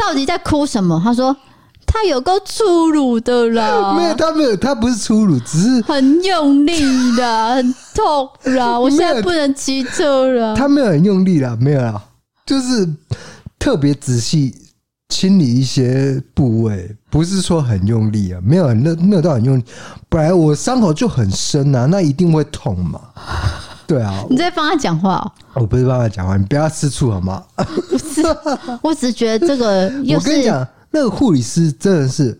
[0.00, 1.00] 到底在哭什么？
[1.04, 1.36] 他说
[1.86, 6.80] 他有够粗鲁的啦，没有，他没有，他不是粗鲁，只是很用力
[7.16, 8.78] 的，很痛啦。
[8.80, 10.56] 我现在不能骑车了。
[10.56, 12.00] 他没有很用力啦，没有啦，
[12.44, 12.88] 就是。
[13.60, 14.54] 特别仔细
[15.08, 19.64] 清理一些部位，不是说很用力啊，没有那没有到很用力。
[20.08, 23.00] 本来我伤口就很深啊，那一定会痛嘛。
[23.86, 25.32] 对啊，你在帮他讲话哦？
[25.62, 27.42] 我不是帮他讲话，你不要吃醋好吗？
[27.90, 28.22] 不是，
[28.82, 29.90] 我只是觉得这个。
[30.14, 32.38] 我跟你讲，那个护理师真的是。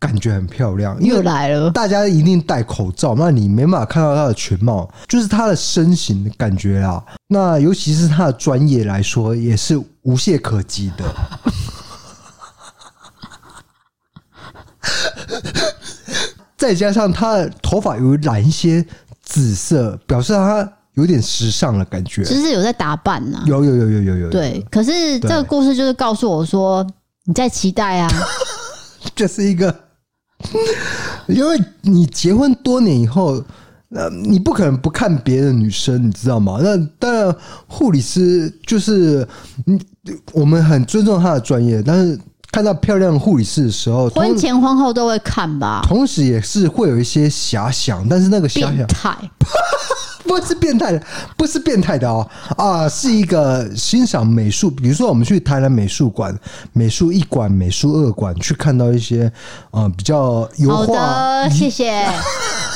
[0.00, 1.70] 感觉很漂亮，又来了。
[1.70, 7.02] 大家一定戴口罩，那你没办法看到他的全貌，就是他的身形的感觉啊。
[7.28, 11.04] 那尤其是他的专业来说，也是无懈可击的。
[16.56, 18.84] 再加上她的头发有染一些
[19.22, 23.44] 紫色，表示她有点时尚的感觉，其实有在打扮呢、啊。
[23.46, 24.30] 有有有有有有。
[24.30, 26.86] 对，可是这个故事就是告诉我说，
[27.24, 28.08] 你在期待啊，
[29.14, 29.74] 这是一个。
[31.26, 33.42] 因为你结婚多年以后，
[33.88, 36.58] 那你不可能不看别的女生，你知道吗？
[36.62, 37.34] 那当然，
[37.66, 39.26] 护理师就是，
[40.32, 42.18] 我们很尊重他的专业，但是
[42.54, 45.82] 看到漂亮护理师的时候，婚前婚后都会看吧。
[45.88, 48.76] 同时，也是会有一些遐想，但是那个遐想。
[50.26, 51.02] 不是变态的，
[51.36, 54.70] 不是变态的哦啊，是一个欣赏美术。
[54.70, 56.36] 比如说，我们去台南美术馆、
[56.72, 59.30] 美术一馆、美术二馆去看到一些
[59.70, 60.86] 啊比较油画。
[60.86, 62.06] 好的，谢谢。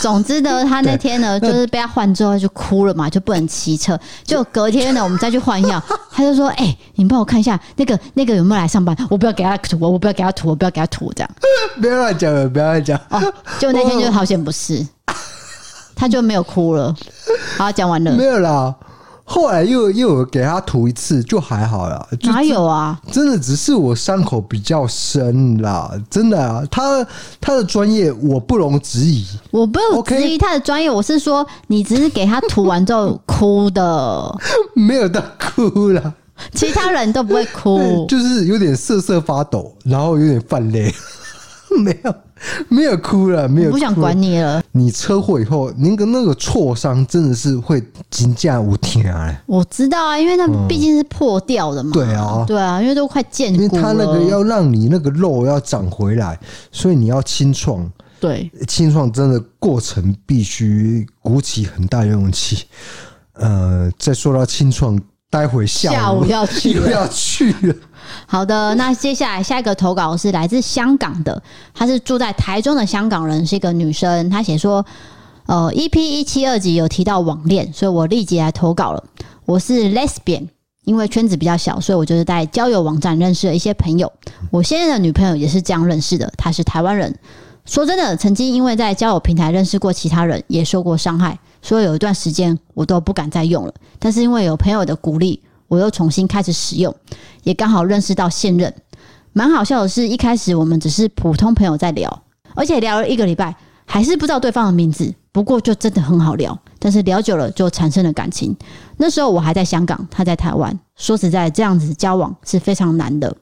[0.00, 3.98] 总之呢，他那天呢， 就是被他换之后就哭了嘛，就不能骑车。
[4.22, 5.82] 就隔天呢，我们再去换药，
[6.12, 8.96] 他就说：“哎、欸，你帮我看一下那个那个有没有来上班？
[9.10, 11.30] 我不要给他涂，我不要给他涂，我不要给他涂，这样。
[11.80, 12.98] ”不要乱讲了，不要乱讲。
[13.08, 13.20] 哦，
[13.58, 14.86] 就那天就好险不是。
[15.98, 16.94] 他就没有哭了。
[17.56, 18.12] 好，讲完了。
[18.12, 18.72] 没有啦，
[19.24, 22.08] 后来又又有给他涂一次，就还好了。
[22.22, 22.98] 哪有啊？
[23.10, 26.62] 真的只是我伤口比较深啦，真的啊。
[26.70, 27.04] 他
[27.40, 30.88] 他的专业我不容置疑，我不用质疑他的专业。
[30.88, 34.38] 我是说，你只是给他涂完之后哭的，
[34.74, 36.14] 没有到哭了。
[36.54, 40.94] 其他人都不会哭， 就是有点瑟瑟发抖，然后有点泛泪，
[41.82, 42.14] 没有。
[42.68, 44.62] 没有哭了，没有哭，不想管你了。
[44.72, 49.42] 你车祸以后，那个那个挫伤真的是会惊驾无天啊！
[49.46, 51.90] 我知道啊，因为那毕竟是破掉的嘛。
[51.92, 53.64] 对啊，对啊，因为都快见骨了。
[53.64, 56.38] 因为它那个要让你那个肉要长回来，
[56.70, 57.90] 所以你要清创。
[58.20, 62.64] 对，清创真的过程必须鼓起很大勇气。
[63.34, 65.00] 呃，再说到清创，
[65.30, 67.74] 待会下午，下午要去 又要去了。
[68.26, 71.42] 好的，那接下来下一个投稿是来自香港的，
[71.74, 74.30] 她是住在台中的香港人，是一个女生。
[74.30, 74.84] 她写说，
[75.46, 79.04] 呃，EP 一七二集有提到网恋，所以我立即来投稿了。
[79.44, 80.48] 我是 Lesbian，
[80.84, 84.10] 因为圈子比较小，所以我就是在交友网站认识了一些朋友。
[84.50, 87.14] 我现在的女朋友也是这样认识的，她是台湾人。
[87.68, 93.72] 说真的，曾经因为在交友平台认识过其他人，也受过伤害，所以有一段时间我都不敢再用了。
[94.00, 95.40] 但是因为有朋友的鼓励。
[95.68, 96.94] 我又重新开始使用，
[97.42, 98.72] 也刚好认识到现任。
[99.34, 102.22] 蛮好笑的是，一开始我们只是普通朋友在聊，
[102.54, 103.54] 而且聊了一个礼拜，
[103.84, 105.14] 还是不知道对方的名字。
[105.30, 108.56] 不过就真的很好聊，但是聊久了就产生了感情。
[108.96, 110.80] 那时候我还在香港，他在台湾。
[110.96, 113.36] 说实在，这样子交往是非常难的。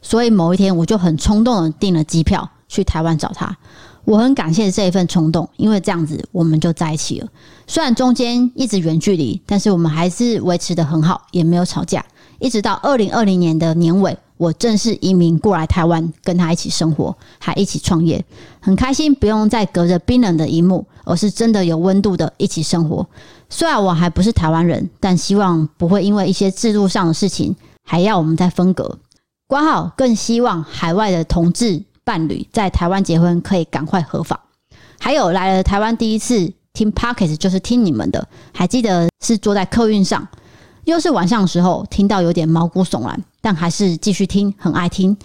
[0.00, 3.56] 所以某一天，我就很冲动的订了机票去台湾找他。
[4.04, 7.28] 我很感谢这一份冲动，因为这样子我们就在一起了。
[7.66, 12.04] 虽然中间一直远距离，但是我们还是维持得很好，也没有吵架。
[12.40, 18.22] 一直到二零二零年的年尾，我正式移民过来台湾，跟他一起生活，还一起创业，
[18.60, 23.06] 很开心，不用再隔着冰冷的一幕，而是真的有温度的一起生活。
[23.48, 28.98] 虽然我还不是台湾人，但希望不会因为一些制度上的事情，还要我们再分隔。
[29.46, 31.82] 关好更希望海外的同志。
[32.04, 34.38] 伴侣在台湾结婚可以赶快合法。
[35.00, 40.26] 还有来了台湾第一次听 Pocket，就是听你们的，还记得是坐在客运上，
[40.84, 45.16] 又是晚上的时候，听到有点毛骨悚然，但还是继续听，很爱听。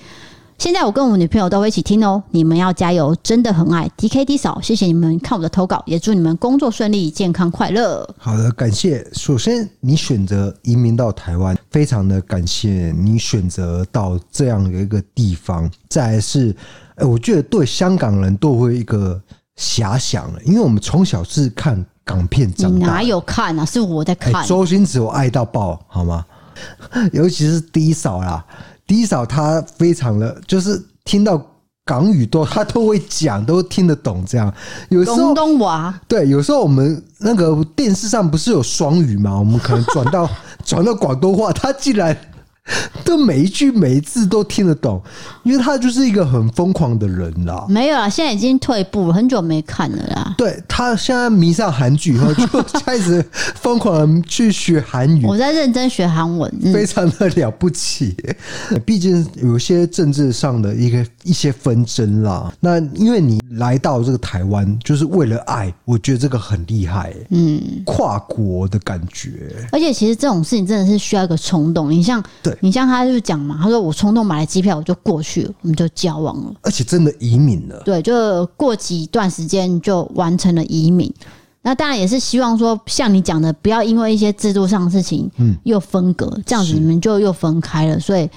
[0.60, 8.06] 现在我跟我女朋友都会一起听哦，你们要加油，真的很爱 DKD 嫂，谢谢你们看我的投稿，也祝你们工作顺利、健康快乐。
[8.18, 9.08] 好的，感谢。
[9.14, 15.72] 首先，你选择移民到台湾，非常的感谢你选择到这样的一个地方。
[15.88, 16.54] 再来是，
[16.96, 19.18] 哎，我觉得对香港人都会一个
[19.58, 23.66] 遐想了，因为我们从小是看港片长大，你哪有看啊？
[23.66, 24.46] 是我在看。
[24.46, 26.26] 周星驰我爱到爆，好吗？
[27.14, 28.46] 尤其是低嫂啦，
[28.90, 31.40] 低嫂她非常的，就是听到
[31.86, 34.26] 港语多她都会讲，都听得懂。
[34.26, 34.52] 这样
[34.90, 39.38] 有时候广东话对，有时候我们那个电视上不是有双语嘛？
[39.38, 40.28] 我们可能转到
[40.66, 42.18] 转到广东话，她竟然。
[43.04, 45.02] 都每一句每一字都听得懂，
[45.44, 47.66] 因为他就是一个很疯狂的人啦。
[47.68, 50.36] 没有啊，现在已经退步了，很久没看了啦。
[50.38, 52.46] 对，他现在迷上韩剧以后，就
[52.86, 53.24] 开始
[53.56, 55.26] 疯狂的去学韩语。
[55.26, 58.16] 我在认真学韩文，嗯，非常的了不起。
[58.86, 62.54] 毕竟有些政治上的一个一些纷争啦。
[62.60, 67.14] 那因为你来到这个台湾，就是为了爱，我觉得这个很厉害。
[67.30, 69.52] 嗯，跨国的感觉。
[69.72, 71.90] 而且其实这种事情真的是需要一个冲动。
[71.90, 72.56] 你像对。
[72.62, 77.82] 你像他就是讲嘛，他说我冲动买了机票，我就过去了，我们就交往了，而且真的移民了。
[77.86, 81.14] 对，就过几段时间就完成了移民。
[81.62, 88.00] 那当然也是希望说，像你讲的，不要因为一些制度上的事情，嗯，又分隔，这样子你们就又分开了。
[88.00, 88.30] 所以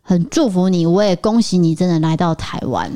[0.00, 2.90] 很祝福你，我也恭喜你，真的来到台湾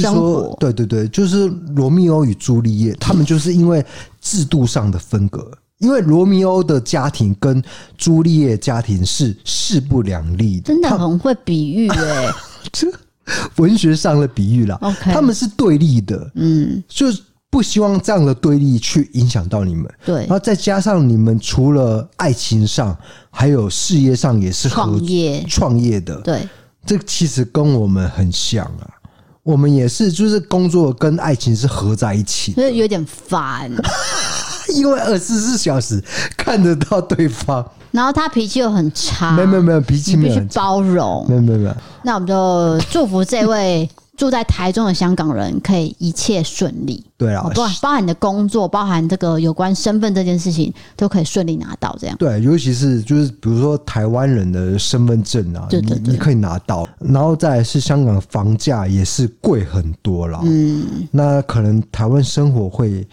[0.00, 0.56] 生活。
[0.58, 3.84] 对对对，就是罗密欧与朱丽叶，他们就是因为
[4.20, 5.46] 制度上的分隔。
[5.78, 7.62] 因为罗密欧的家庭跟
[7.96, 12.28] 朱丽叶家庭是势不两立的，真的很会比喻哎，
[12.72, 12.86] 这
[13.56, 14.78] 文学上的比喻啦。
[14.82, 17.06] OK，他们是对立的，嗯，就
[17.50, 19.90] 不希望这样的对立去影响到你们。
[20.04, 22.96] 对，然后再加上你们除了爱情上，
[23.30, 25.44] 还有事业上也是创业。
[25.48, 26.20] 创业的。
[26.22, 26.48] 对，
[26.84, 28.90] 这其实跟我们很像啊，
[29.48, 33.72] 我们也是，就是工作跟爱情是合在一起，所以有点烦。
[34.76, 36.04] 因为二十四小时
[36.36, 41.74] 看得到对方，然后他脾气又很差，没有没有没有脾气没有，必须包容，没有没有没有。
[42.02, 43.88] 那我们就祝福这位
[44.18, 47.02] 住在台中的香港人可以一切顺利。
[47.16, 51.96] 对啊，包包含你的工作，包含这个有关身份这件事情，都可以顺利拿到。
[51.98, 60.40] 这样对，尤其是就是比如说台湾人的身份证啊，对对对，你你可以拿到，然后再来是香港房价也是贵很多了。
[60.44, 63.06] 嗯，那可能台湾生活会。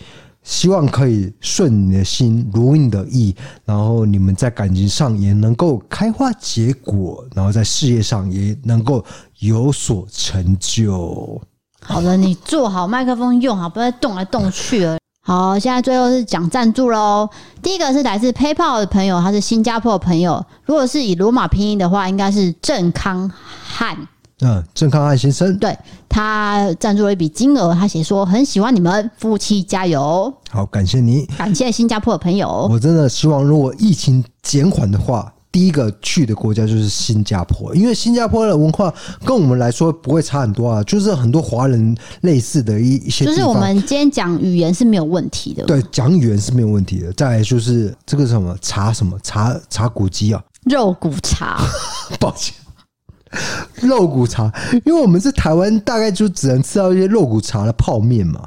[0.45, 3.35] 希望可以顺你的心，如你的意，
[3.65, 9.03] 然后你们在感情上也能够开花结果，然后在事业上也能够
[9.39, 11.41] 有所成就。
[11.81, 14.97] 好的，你坐好麦克风，用好，不要动来动去了。
[15.21, 17.27] 好，现在最后是讲赞助喽。
[17.63, 23.27] 第一个是来自 PayPal 的朋友，他是新加坡的朋友，如果是以罗马拼音的话，应该是郑康
[23.67, 23.97] 汉。
[24.41, 25.77] 嗯，郑康汉先生，对，
[26.09, 30.33] 他赞助了一笔金额，他写说很喜欢你们夫妻加油。
[30.49, 32.67] 好，感谢你，感谢新加坡的朋友。
[32.69, 43.23] 我真的希望，如果疫情减缓的话，第一个去的国家就是新加坡，因为新加坡的文化跟我们来说不会差很多啊，就是很多华人类似的一一些。
[43.23, 47.13] 就是我们今天讲语言是没有问题的，对，讲语言是没有问题的。
[47.13, 51.57] 再来就是这个什么茶什么茶茶骨鸡啊，肉骨茶，
[52.19, 52.53] 抱歉。
[53.81, 54.51] 肉骨茶，
[54.85, 58.41] 因为我们在台湾，大概就只能吃到一些肉骨茶的泡面嘛。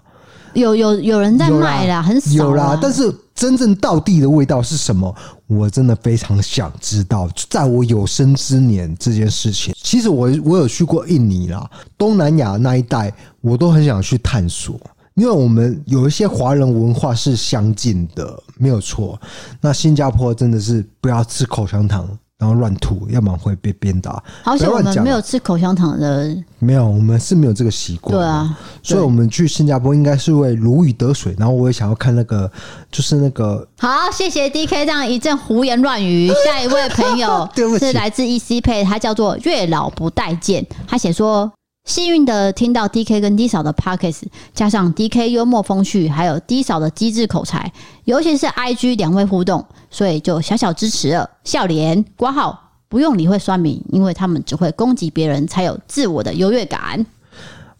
[0.54, 2.78] 有有有人在卖啦，很少有啦。
[2.80, 5.14] 但是真正到地的味道是什么？
[5.46, 7.28] 我真的非常想知道。
[7.50, 14.80] 在我有生之年，这件事情，其实我我有去过印尼啦，东南亚那一带，我都很想去探索。
[15.14, 19.20] 因为我们有一些华人文化是相近的，没有错。
[19.60, 22.08] 那新加坡真的是不要吃口香糖。
[22.38, 24.22] 然后乱吐，要不然会被鞭打。
[24.44, 28.16] 好像我们没有吃口香糖的，没有，我们是没有这个习惯。
[28.16, 31.34] 对啊，所以我们去新加坡应该是为如鱼得水。
[31.36, 32.50] 然后我也想要看那个，
[32.92, 33.66] 就是那个。
[33.78, 36.28] 好，谢谢 DK 这样一阵胡言乱语。
[36.46, 37.48] 下一位朋友
[37.80, 41.50] 是来自 EC Pay，他叫做月老不待见，他写说。
[41.88, 44.20] 幸运的听到 DK 跟 D 嫂的 Pockets，
[44.52, 47.72] 加上 DK 幽默风趣，还有 D 嫂的机智口才，
[48.04, 51.28] 尤其是 IG 两位互动，所以就小小支持了。
[51.44, 57.04] 笑脸挂号不用理会酸民，因为他们只会攻击别人，才有自我的优越感。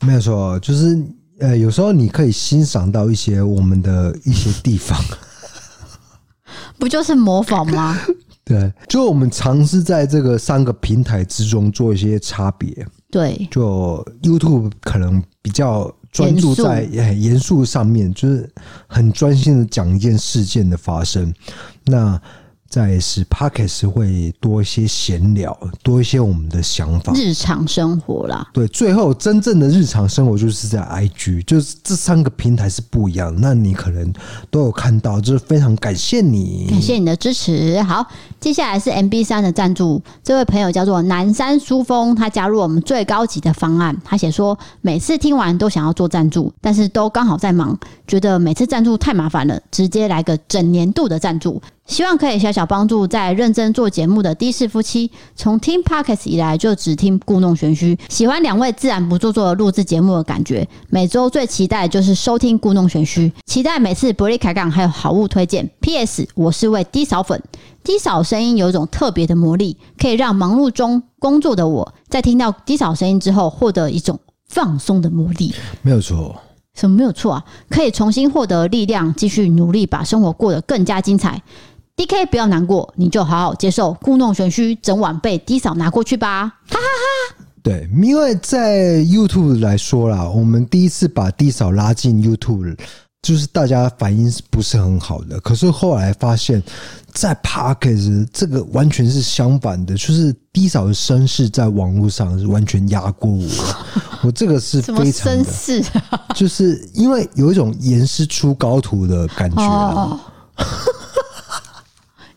[0.00, 0.98] 没有错，就是
[1.40, 4.98] 呃，有时候你可以欣赏到一些我们的一些地方，
[6.80, 8.00] 不就是模仿吗？
[8.42, 12.86] 对，就我们尝试在这个三个平台之中做一些差别。
[13.10, 18.50] 对，就 YouTube 可能比较专注在严肃上面，就是
[18.86, 21.32] 很专心的讲一件事件的发生。
[21.86, 22.20] 那
[22.68, 28.46] 再是 p o c k e t 会多一些闲聊，多一些我们的想法，日常生活啦。
[28.52, 33.40] 对，最后真正的日常生活就是在 IG，就是这三个平台是不一样的。
[33.40, 34.12] 那你可能
[34.50, 37.80] 都有看到，就是非常感谢你，感谢你的支持。
[37.82, 38.06] 好，
[38.38, 43.96] 接下来是 MB 三的赞助，这位朋友叫做南山书风，他加入我们最高级的方案。
[44.04, 51.62] 他写说，每次听完都想要做赞助，但是都刚好在忙，觉得每次赞助太麻烦了，直接来个整年度的赞助。
[51.88, 55.10] 希望可以小小帮助在认真做节目的的士夫妻。
[55.34, 60.68] 从听 Podcast 以来就只听故弄玄虚，喜欢两位自然不做作的录制节目的感觉。
[60.90, 65.68] 每周最期待就是收听故弄玄虚，期待每次伯利凯港还有好物推荐。
[65.80, 66.28] P.S.
[66.34, 67.42] 我是位低扫粉，
[67.82, 75.54] 低扫声音有一种特别的魔力，可以让忙碌中工作的我在听到低扫声音之后获得一种放松的魔力。
[75.80, 76.38] 没有错，
[76.74, 77.44] 什么没有错啊？
[77.70, 81.42] 可以重新获得力量，继续努力，把生活过得更加精彩。
[81.98, 87.44] D K 不要难过，你就好好接受，故弄玄虚，整晚被 D 嫂拿过去吧，哈哈哈，哈。
[87.60, 92.78] 对，因为在 YouTube 来说啦，我们第一次把 D 嫂拉进 YouTube，
[93.20, 95.40] 就是大家反应是不是很好的？
[95.40, 96.62] 可是后来发现，
[97.12, 103.44] 在 Podcast 这个完全是相反的，就是 D 嫂的声势在网络上是完全压过我，
[104.22, 105.84] 我这个是非常的，
[106.32, 110.20] 就是因为有一种严师出高徒的感觉啊。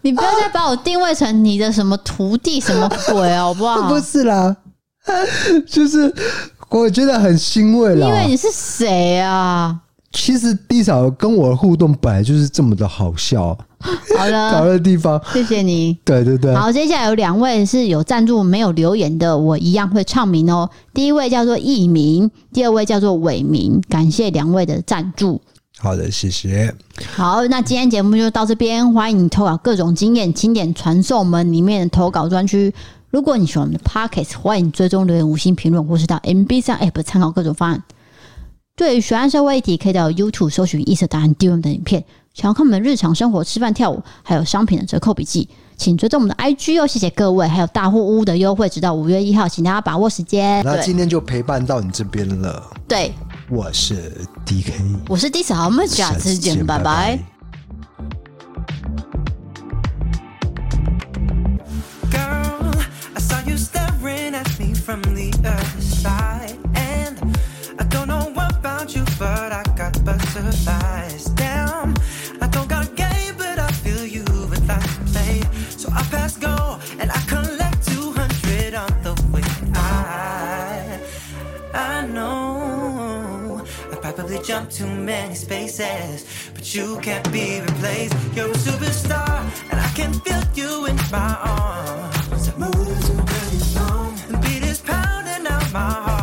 [0.02, 3.88] 你不要再把我定位成你的什么徒弟什么鬼好不好？
[3.90, 4.56] 不是啦，
[5.68, 6.14] 就是
[6.70, 8.08] 我觉得很欣慰啦。
[8.08, 9.80] 因为你是谁啊？
[10.14, 13.58] 其实 D 嫂跟我的互动本来就是这么的好笑。
[14.18, 15.98] 好了， 好的地方，谢谢你。
[16.04, 20.70] 对对对，好，接下来有两位是有赞助没有留言的，我一样会唱名哦。
[20.94, 25.42] 第一位叫做艺名，第二位叫做伟明，感谢两位的赞助。
[25.82, 26.72] 好的，谢谢。
[27.16, 28.94] 好，那今天节目就到这边。
[28.94, 32.72] 欢迎你投稿各种经验，请点传送门里面的投稿专区。
[33.10, 37.82] 如果你喜欢我们的 podcasts，欢迎追踪留言、五星评论，或是到 MB 上 App 参考各种方案。
[38.76, 42.06] 对于学案社会议题，可以到 YouTube 搜寻“异色答案 DM” 的影片。
[42.36, 46.86] 想要看我们日常生活、吃饭、跳舞，还有商品的折扣笔记，请追踪我们的 IG 哦。
[46.86, 50.64] 谢谢各位，还有大户屋的优惠，直到五月一号，请大家把握时间。
[50.64, 52.72] 那今天就陪伴到你这边了。
[52.88, 53.12] 对。
[53.52, 54.72] 我是 DK，
[55.10, 57.20] 我是 D 嫂，我们下次见，拜拜。
[64.84, 67.16] From the other side, and
[67.78, 71.30] I don't know about you, but I got butterflies.
[71.36, 71.94] Damn,
[72.42, 75.44] I don't got a game, but I feel you with that play.
[75.78, 77.31] So I pass go, and I.
[84.32, 88.16] probably jump too many spaces, but you can't be replaced.
[88.34, 92.58] You're a superstar, and I can feel you in my arms.
[92.58, 92.72] Move
[93.06, 96.21] to and beat is pounding out my heart.